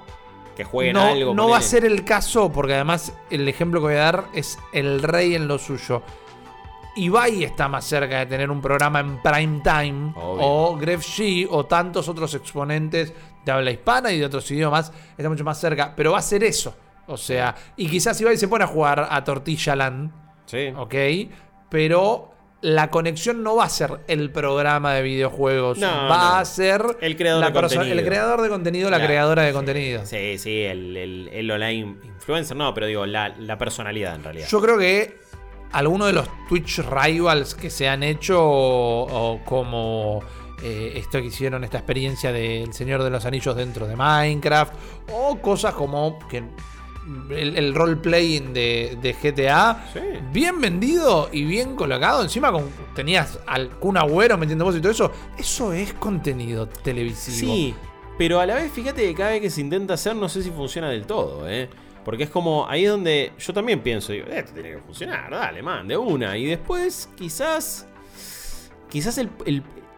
[0.56, 1.34] que jueguen no, algo.
[1.34, 4.60] No va a ser el caso, porque además el ejemplo que voy a dar es
[4.72, 6.04] el rey en lo suyo.
[6.96, 11.66] Ibai está más cerca de tener un programa en prime time, o Gref G, o
[11.66, 13.14] tantos otros exponentes
[13.46, 16.44] de habla hispana y de otros idiomas, está mucho más cerca, pero va a ser
[16.44, 16.76] eso.
[17.08, 20.12] O sea, y quizás Ibai se pone a jugar a Tortilla Land,
[20.46, 20.74] sí.
[20.76, 20.96] ok,
[21.70, 22.34] pero
[22.64, 27.46] la conexión no va a ser el programa de videojuegos, va a ser el creador,
[27.46, 28.00] de contenido.
[28.00, 30.06] el creador de contenido, la, creadora de contenido.
[30.06, 34.48] Sí, sí, el, online influencer, no, pero digo, la, personalidad en realidad.
[34.48, 35.23] Yo creo que
[35.74, 40.22] algunos de los Twitch rivals que se han hecho, o, como
[40.62, 44.74] eh, esto que hicieron, esta experiencia del Señor de los Anillos dentro de Minecraft,
[45.12, 46.44] o cosas como que
[47.32, 49.92] el, el role-playing de, GTA,
[50.32, 52.22] bien vendido y bien colocado.
[52.22, 55.12] Encima con, tenías al Kun Agüero metiendo voz y todo eso.
[55.38, 57.54] Eso es contenido televisivo.
[57.54, 57.76] Sí,
[58.18, 60.52] pero a la vez fíjate que cada vez que se intenta hacer no sé si
[60.52, 61.70] funciona del todo, ¿eh?
[62.04, 65.62] Porque es como, ahí es donde yo también pienso, digo, esto tiene que funcionar, dale,
[65.62, 66.38] man, de una.
[66.38, 67.88] Y después, quizás,
[68.90, 69.30] quizás el,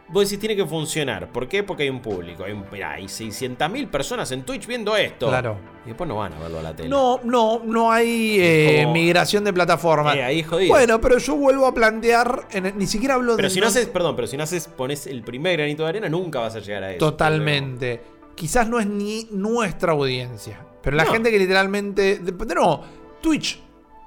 [0.07, 1.31] Vos decís, tiene que funcionar.
[1.31, 1.63] ¿Por qué?
[1.63, 2.43] Porque hay un público.
[2.43, 5.27] Hay, un, mirá, hay 600.000 personas en Twitch viendo esto.
[5.27, 5.57] Claro.
[5.83, 6.89] Y después no van a verlo a la tele.
[6.89, 10.15] No, no, no hay eh, migración de plataforma.
[10.15, 10.69] Eh, ahí jodido.
[10.69, 12.47] Bueno, pero yo vuelvo a plantear.
[12.75, 13.53] ni siquiera hablo pero de.
[13.53, 16.39] si no haces, perdón, pero si no haces, pones el primer granito de arena, nunca
[16.39, 16.99] vas a llegar a eso.
[16.99, 18.01] Totalmente.
[18.35, 20.59] Quizás no es ni nuestra audiencia.
[20.85, 22.19] Pero la gente que literalmente.
[22.19, 22.83] De, no,
[23.19, 23.59] Twitch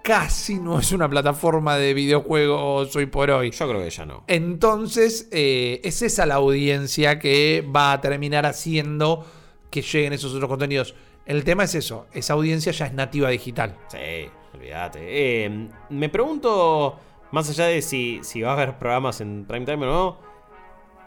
[0.04, 3.50] casi no es una plataforma de videojuegos hoy por hoy.
[3.50, 4.22] Yo creo que ya no.
[4.28, 9.26] Entonces, eh, es esa la audiencia que va a terminar haciendo
[9.70, 10.94] que lleguen esos otros contenidos.
[11.26, 13.76] El tema es eso, esa audiencia ya es nativa digital.
[13.88, 15.44] Sí, olvídate.
[15.44, 16.98] Em, me pregunto,
[17.32, 20.18] más allá de si, si va a haber programas en prime time o no,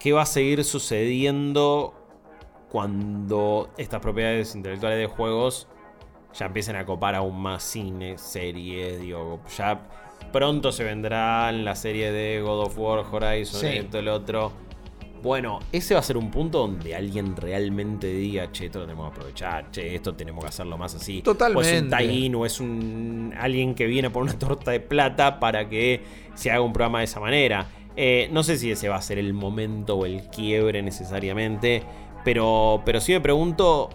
[0.01, 2.00] ¿qué va a seguir sucediendo
[2.72, 5.67] cuando estas propiedades intelectuales de juegos
[6.34, 9.82] ya empiecen a copar aún más cine, series, digo, ya
[10.32, 13.67] pronto se vendrán la serie de God of War, Horizon, Sí.
[13.67, 14.53] esto, el otro.
[15.22, 19.11] Bueno, ese va a ser un punto donde alguien realmente diga, che, esto lo tenemos
[19.11, 21.15] que aprovechar, che, esto tenemos que hacerlo más así.
[21.17, 21.80] O es Totalmente.
[21.82, 26.01] un tie-in, o es un alguien que viene por una torta de plata para que
[26.34, 27.67] se haga un programa de esa manera.
[27.95, 31.83] Eh, no sé si ese va a ser el momento o el quiebre necesariamente,
[32.23, 33.89] pero, pero sí me pregunto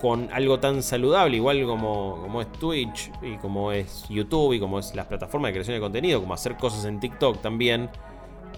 [0.00, 4.78] con algo tan saludable, igual como, como es Twitch y como es YouTube y como
[4.78, 7.88] es las plataformas de creación de contenido, como hacer cosas en TikTok también.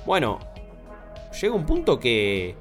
[0.05, 0.41] Bueno,
[1.41, 2.57] llega un punto que,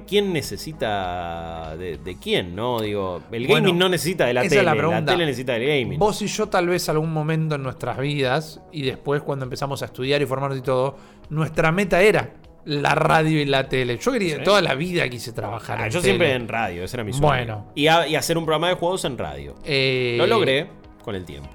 [0.00, 2.80] que quién necesita de, de quién, ¿no?
[2.80, 5.12] Digo, el Bueno, gaming no necesita de la esa tele, es la la, pregunta.
[5.12, 5.98] tele necesita del gaming.
[5.98, 9.86] Vos y yo tal vez algún momento en nuestras vidas y después cuando empezamos a
[9.86, 10.96] estudiar y formarnos y todo,
[11.30, 12.34] nuestra meta era
[12.64, 13.98] la radio y la tele.
[13.98, 14.42] Yo quería, Sí.
[14.44, 15.78] toda la vida quise trabajar.
[15.80, 16.12] Ah, en yo tele.
[16.12, 17.26] siempre en radio, ese era mi sueño.
[17.28, 17.66] Bueno.
[17.74, 19.54] Y, a- y hacer un programa de juegos en radio.
[19.64, 20.66] Eh, Lo logré
[21.04, 21.50] con el tiempo.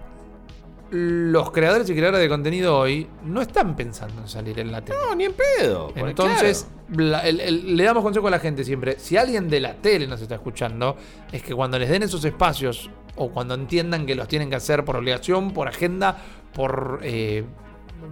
[0.91, 4.97] Los creadores y creadoras de contenido hoy no están pensando en salir en la tele.
[5.07, 5.91] No, ni en pedo.
[5.95, 7.11] Entonces, claro.
[7.11, 8.97] la- el- el- le damos consejo a la gente siempre.
[8.97, 10.97] Si alguien de la tele nos está escuchando,
[11.31, 14.83] es que cuando les den esos espacios o cuando entiendan que los tienen que hacer
[14.83, 16.17] por obligación, por agenda,
[16.53, 17.43] por eh,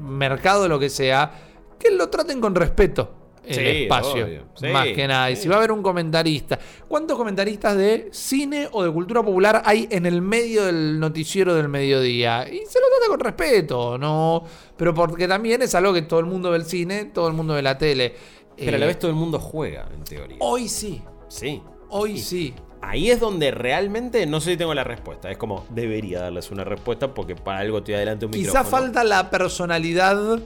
[0.02, 1.32] mercado, lo que sea,
[1.80, 3.14] que lo traten con respeto.
[3.48, 4.28] El Sí, espacio.
[4.56, 5.32] Sí, más que nada.
[5.32, 5.44] Y sí.
[5.44, 9.88] si va a haber un comentarista, ¿cuántos comentaristas de cine o de cultura popular hay
[9.92, 12.48] en el medio del noticiero del mediodía?
[12.48, 14.44] Y se lo trata con respeto, ¿no?
[14.76, 17.54] Pero porque también es algo que todo el mundo ve el cine, todo el mundo
[17.54, 18.14] ve la tele.
[18.56, 20.38] Pero a Eh, la vez todo el mundo juega, en teoría.
[20.40, 21.62] Hoy sí, Sí.
[21.90, 22.54] hoy sí.
[22.80, 25.32] Ahí es donde realmente no sé si tengo la respuesta.
[25.32, 28.70] Es como, debería darles una respuesta porque para algo estoy adelante un Quizá micrófono.
[28.70, 30.40] falta la personalidad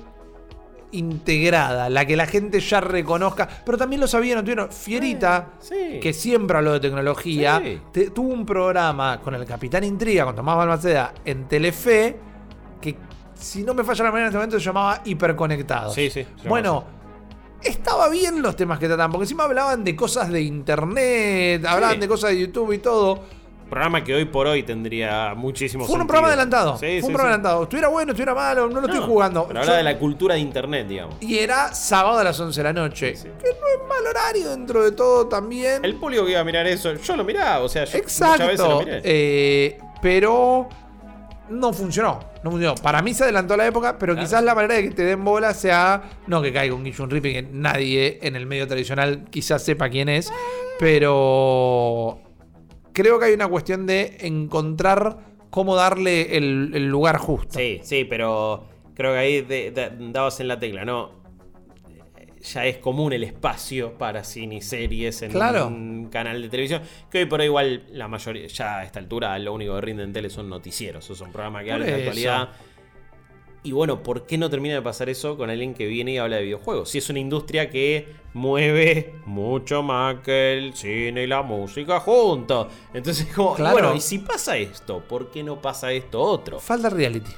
[0.91, 3.47] integrada, la que la gente ya reconozca.
[3.65, 4.69] Pero también lo sabían, ¿no tuvieron?
[4.71, 5.99] Fierita, Sí.
[6.01, 7.79] que siempre habló de tecnología, Sí.
[7.91, 12.17] te- tuvo un programa con el Capitán Intriga, con Tomás Balmaceda, en Telefe,
[12.81, 12.95] que
[13.33, 15.93] si no me falla la memoria en este momento se llamaba Hiperconectados.
[15.95, 16.83] Sí, sí, Bueno,
[17.63, 22.07] estaba bien los temas que trataban, porque encima hablaban de cosas de internet, hablaban de
[22.07, 23.23] cosas de YouTube y todo.
[23.72, 26.74] Programa que hoy por hoy tendría muchísimo Fue un programa adelantado.
[26.74, 27.07] Sí, fue sí, un sí.
[27.07, 27.63] programa adelantado.
[27.63, 29.45] Estuviera bueno, estuviera malo, no lo estoy jugando.
[29.47, 31.15] Pero Yo- habla de la cultura de internet, digamos.
[31.22, 33.13] Y era sábado a las 11 de la noche.
[33.13, 35.86] Que no es mal horario dentro de todo también.
[35.86, 38.59] El público que iba a mirar eso, yo lo miraba, o sea, yo muchas veces
[38.59, 38.80] lo Exacto.
[38.86, 39.01] miré.
[39.05, 40.67] Eh, pero
[41.49, 42.19] no funcionó.
[42.43, 42.76] No funcionó.
[42.76, 44.28] Para mí se adelantó la época, pero Claro.
[44.28, 46.01] quizás la manera de que te den bola sea.
[46.28, 50.09] No que caiga un Guichun Ripping, que nadie en el medio tradicional quizás sepa quién
[50.09, 50.30] es.
[50.78, 52.19] Pero
[53.01, 55.17] creo que hay una cuestión de encontrar
[55.49, 57.57] cómo darle el, el lugar justo.
[57.59, 61.19] Sí, sí, pero creo que ahí de- de- dabas en la tecla, ¿no?
[62.43, 65.67] Ya es común el espacio para cine y series en Claro.
[65.67, 66.81] un canal de televisión.
[67.11, 70.01] Que hoy por hoy, igual, la mayoría, ya a esta altura, lo único que rinde
[70.03, 71.05] en tele son noticieros.
[71.05, 72.47] Esos son programas que hablan de eso.
[73.64, 76.38] Y bueno, ¿por qué no termina de pasar eso con alguien que viene y habla
[76.38, 76.89] de videojuegos?
[76.89, 82.68] Si es una industria que mueve mucho más que el cine y la música juntos.
[82.93, 83.74] Entonces, como, y Claro.
[83.74, 86.59] bueno, y si pasa esto, ¿por qué no pasa esto otro?
[86.59, 87.32] Falta reality.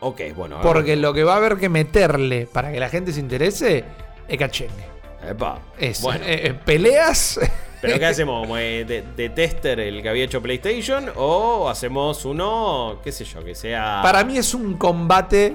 [0.00, 0.58] Ok, bueno.
[0.60, 3.84] Porque lo que va a haber que meterle para que la gente se interese
[4.26, 4.84] es cachengue.
[5.28, 5.60] Epa.
[5.78, 7.38] Es Bueno, eh, eh, peleas.
[7.82, 8.40] ¿Pero qué hacemos?
[8.42, 11.10] ¿Como, eh, ¿De, de tester el que había hecho PlayStation?
[11.16, 15.52] ¿O hacemos uno, qué sé yo, que sea Para mí es un combate,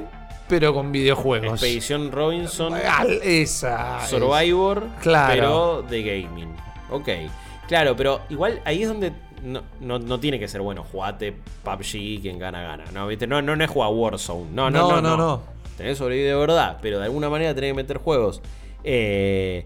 [0.48, 1.54] pero con videojuegos.
[1.54, 2.76] Expedición Robinson
[3.24, 4.04] esa.
[4.04, 5.34] es- Survivor, Claro.
[5.34, 6.56] pero de gaming?
[6.92, 7.10] Ok.
[7.68, 9.12] Claro, pero igual ahí es donde
[9.44, 12.86] no, no- no tiene que ser bueno, jugate PUBG, quien gana, gana.
[12.94, 13.28] No, ¿viste?
[13.28, 14.48] no, no, no es jugar Warzone.
[14.54, 15.02] No, no, no.
[15.02, 15.42] No, no, no.
[15.78, 18.42] Tenés sobrevivir de verdad, pero de alguna manera tenés que meter juegos.
[18.84, 19.64] Eh,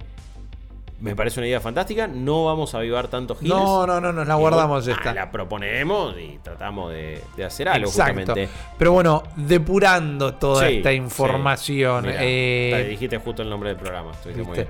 [1.01, 2.07] me parece una idea fantástica.
[2.07, 3.53] No vamos a avivar tantos giles.
[3.57, 5.13] No, no, no, nos la guardamos Ah, esta.
[5.13, 8.13] la proponemos y tratamos de, de hacer algo Exacto.
[8.19, 8.49] justamente.
[8.77, 10.95] Pero bueno, depurando toda Sí, esta sí.
[10.95, 12.05] información.
[12.05, 14.11] Mirá, eh, te dijiste justo el nombre del programa.
[14.11, 14.67] Estuviste muy bien.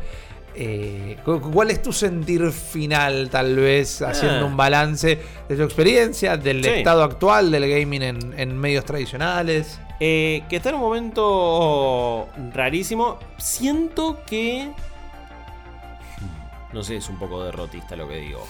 [0.53, 4.45] Eh, cu- ¿Cuál es tu sentir final, tal vez, haciendo Ah.
[4.45, 5.17] un balance
[5.47, 6.69] de tu experiencia, del Sí.
[6.69, 9.79] estado actual del gaming en, en medios tradicionales?
[10.01, 13.17] Eh, que está en un momento rarísimo.
[13.37, 14.71] Siento que.
[16.73, 18.45] No sé, es un poco derrotista lo que digo.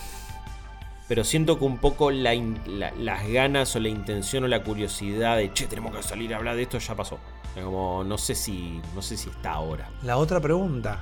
[1.07, 4.63] Pero siento que un poco la in- la- las ganas o la intención o la
[4.63, 7.17] curiosidad de che, tenemos que salir a hablar de esto ya pasó.
[7.55, 8.82] Es como, no sé si.
[8.95, 9.89] No sé si está ahora.
[10.03, 10.99] La otra pregunta.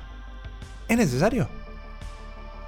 [0.88, 1.48] ¿Es necesario?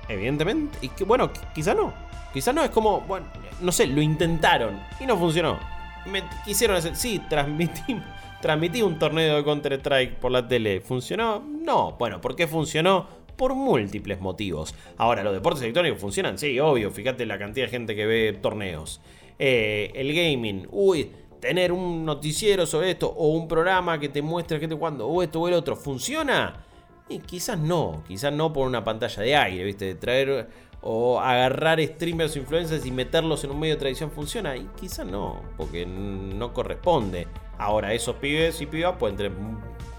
[0.08, 0.78] Evidentemente.
[0.82, 1.92] Y que bueno, qui- quizá no.
[2.32, 3.26] Quizá no, es como, bueno,
[3.60, 5.58] no sé, lo intentaron y no funcionó.
[6.06, 6.96] Me quisieron hacer.
[6.96, 8.00] Sí, transmití,
[8.40, 10.80] transmití un torneo de Counter-Strike por la tele.
[10.80, 11.40] ¿Funcionó?
[11.40, 11.92] No.
[11.92, 13.06] Bueno, ¿por qué funcionó?
[13.36, 14.74] Por múltiples motivos.
[14.96, 19.00] Ahora, los deportes electrónicos funcionan, sí, obvio, fíjate la cantidad de gente que ve torneos.
[19.38, 21.10] Eh, el gaming, uy,
[21.40, 25.40] tener un noticiero sobre esto o un programa que te muestre gente cuando o esto
[25.40, 26.64] o el otro, ¿funciona?
[27.08, 29.94] Y quizás no, quizás no por una pantalla de aire, ¿viste?
[29.96, 30.48] Traer
[30.82, 34.56] o agarrar streamers o influencers y meterlos en un medio de tradición funciona.
[34.56, 37.26] Y quizás no, porque no corresponde.
[37.58, 39.32] Ahora, esos pibes y pibas pueden tener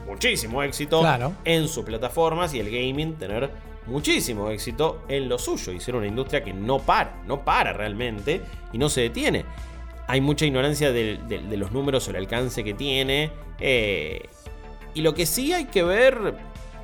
[0.08, 1.04] muchísimo éxito
[1.46, 3.52] en sus plataformas y el gaming tener
[3.86, 8.42] muchísimo éxito en lo suyo y ser una industria que no para, no para realmente
[8.72, 9.46] y no se detiene.
[10.08, 11.20] Hay mucha ignorancia de,
[11.58, 13.32] los números o el alcance que tiene.
[13.60, 14.28] Eh,
[14.94, 16.36] y lo que sí hay que ver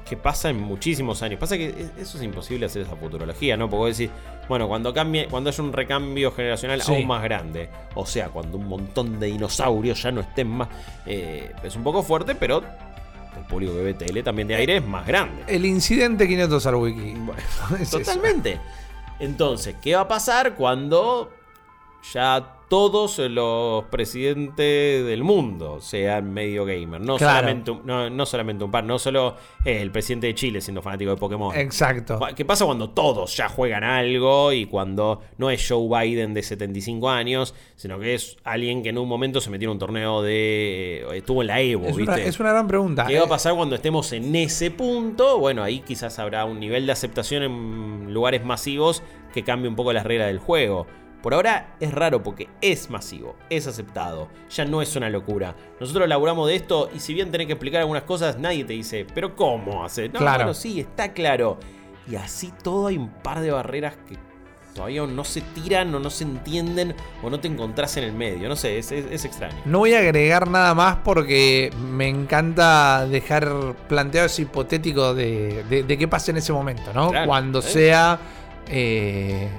[0.09, 1.39] que pasa en muchísimos años.
[1.39, 3.69] Pasa que eso es imposible hacer esa futurología, ¿no?
[3.69, 4.09] Porque decir,
[4.47, 8.67] bueno, cuando cambie, cuando haya un recambio generacional aún más grande, o sea, cuando un
[8.67, 10.67] montón de dinosaurios ya no estén más,
[11.05, 12.63] eh, es un poco fuerte, pero
[13.39, 15.43] el público que ve tele también de aire es más grande.
[15.47, 17.15] El incidente 500 al wiki.
[17.91, 18.59] totalmente.
[19.19, 21.31] Entonces, ¿qué va a pasar cuando
[22.13, 27.01] ya todos los presidentes del mundo sean medio gamer.
[27.01, 31.17] No, solamente, no, solamente un par, no solo el presidente de Chile siendo fanático de
[31.17, 31.55] Pokémon.
[31.57, 32.19] Exacto.
[32.35, 37.09] ¿Qué pasa cuando todos ya juegan algo y cuando no es Joe Biden de 75
[37.09, 41.01] años, sino que es alguien que en un momento se metió en un torneo de...
[41.09, 42.13] Eh, estuvo en la Evo, es ¿viste?
[42.13, 43.07] Una, es una gran pregunta.
[43.07, 43.29] ¿Qué va a eh.
[43.29, 45.39] pasar cuando estemos en ese punto?
[45.39, 49.01] Bueno, ahí quizás habrá un nivel de aceptación en lugares masivos
[49.33, 50.85] que cambie un poco las reglas del juego.
[51.21, 55.55] Por ahora es raro porque es masivo, es aceptado, ya no es una locura.
[55.79, 59.05] Nosotros laburamos de esto y si bien tenés que explicar algunas cosas, nadie te dice,
[59.13, 60.07] pero ¿cómo hace?
[60.07, 60.37] No, claro.
[60.39, 61.59] bueno, sí, está claro.
[62.09, 64.17] Y así todo hay un par de barreras que
[64.73, 68.47] todavía no se tiran o no se entienden o no te encontrás en el medio.
[68.47, 69.57] No sé, es, extraño.
[69.65, 76.07] No voy a agregar nada más porque me encanta dejar planteado ese hipotético de, qué
[76.07, 77.11] pasa en ese momento, ¿no?
[77.25, 78.19] Cuando sea
[78.71, 79.49] eh,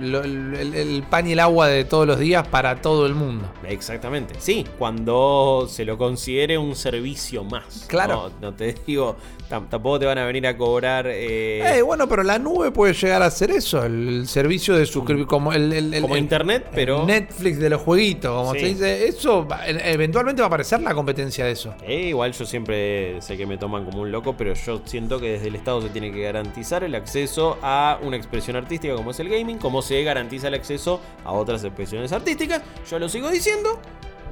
[0.00, 3.50] el, pan y el agua de todos los días para todo el mundo.
[3.66, 4.34] Exactamente.
[4.38, 7.86] Sí, cuando se lo considere un servicio más.
[7.88, 8.30] Claro.
[8.40, 9.16] No, te digo,
[9.48, 11.06] tampoco te van a venir a cobrar.
[11.06, 11.78] Eh...
[11.78, 13.84] eh bueno, pero la nube puede llegar a hacer eso.
[13.84, 15.26] El, servicio de suscripción.
[15.26, 17.06] Como, el, como internet, pero.
[17.06, 19.08] Netflix de los jueguitos, como se dice.
[19.08, 21.74] Eso eventualmente va a aparecer la competencia de eso.
[21.82, 25.32] Eh, igual yo siempre sé que me toman como un loco, pero yo siento que
[25.32, 29.20] desde el Estado se tiene que garantizar el acceso a una expresión artística como es
[29.20, 32.62] el gaming, como se garantiza el acceso a otras expresiones artísticas.
[32.88, 33.80] Yo lo sigo diciendo,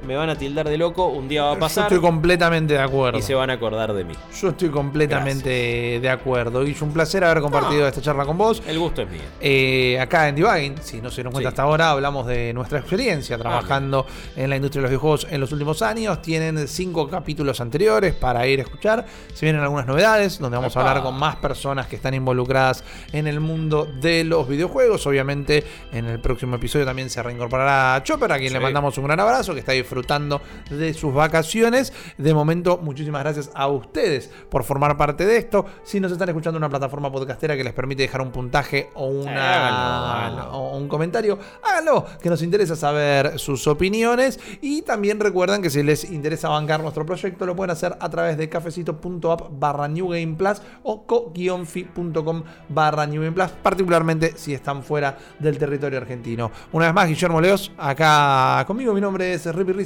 [0.05, 1.89] me van a tildar de loco, un día va a pasar.
[1.89, 3.19] Yo estoy completamente de acuerdo.
[3.19, 4.13] Y se van a acordar de mí.
[4.39, 6.65] Yo estoy completamente de acuerdo.
[6.65, 8.61] Y es un placer haber compartido esta charla con vos.
[8.67, 9.21] El gusto es mío.
[9.39, 13.35] Eh, acá en Divine, si no se nos cuenta hasta ahora, hablamos de nuestra experiencia
[13.35, 16.21] ah, trabajando en la industria de los videojuegos en los últimos años.
[16.21, 19.05] Tienen cinco capítulos anteriores para ir a escuchar.
[19.33, 23.27] Se vienen algunas novedades donde vamos a hablar con más personas que están involucradas en
[23.27, 25.05] el mundo de los videojuegos.
[25.07, 29.19] Obviamente, en el próximo episodio también se reincorporará Chopper, a quien le mandamos un gran
[29.19, 31.93] abrazo, que está ahí disfrutando de sus vacaciones.
[32.17, 35.65] De momento, muchísimas gracias a ustedes por formar parte de esto.
[35.83, 39.07] Si nos están escuchando en una plataforma podcastera que les permite dejar un puntaje o,
[39.07, 44.39] una, o un comentario, háganlo, que nos interesa saber sus opiniones.
[44.61, 48.37] Y también recuerden que si les interesa bancar nuestro proyecto, lo pueden hacer a través
[48.37, 54.83] de cafecito.app barra New Game Plus o co-fi.com barra New Game Plus, particularmente si están
[54.83, 56.51] fuera del territorio argentino.
[56.73, 59.76] Una vez más, Guillermo Leos, acá conmigo, mi nombre es Rippy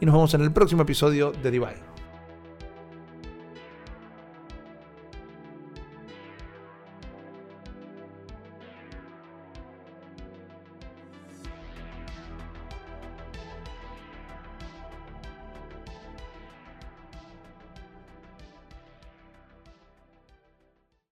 [0.00, 1.89] Y nos vemos en el próximo episodio de Divide.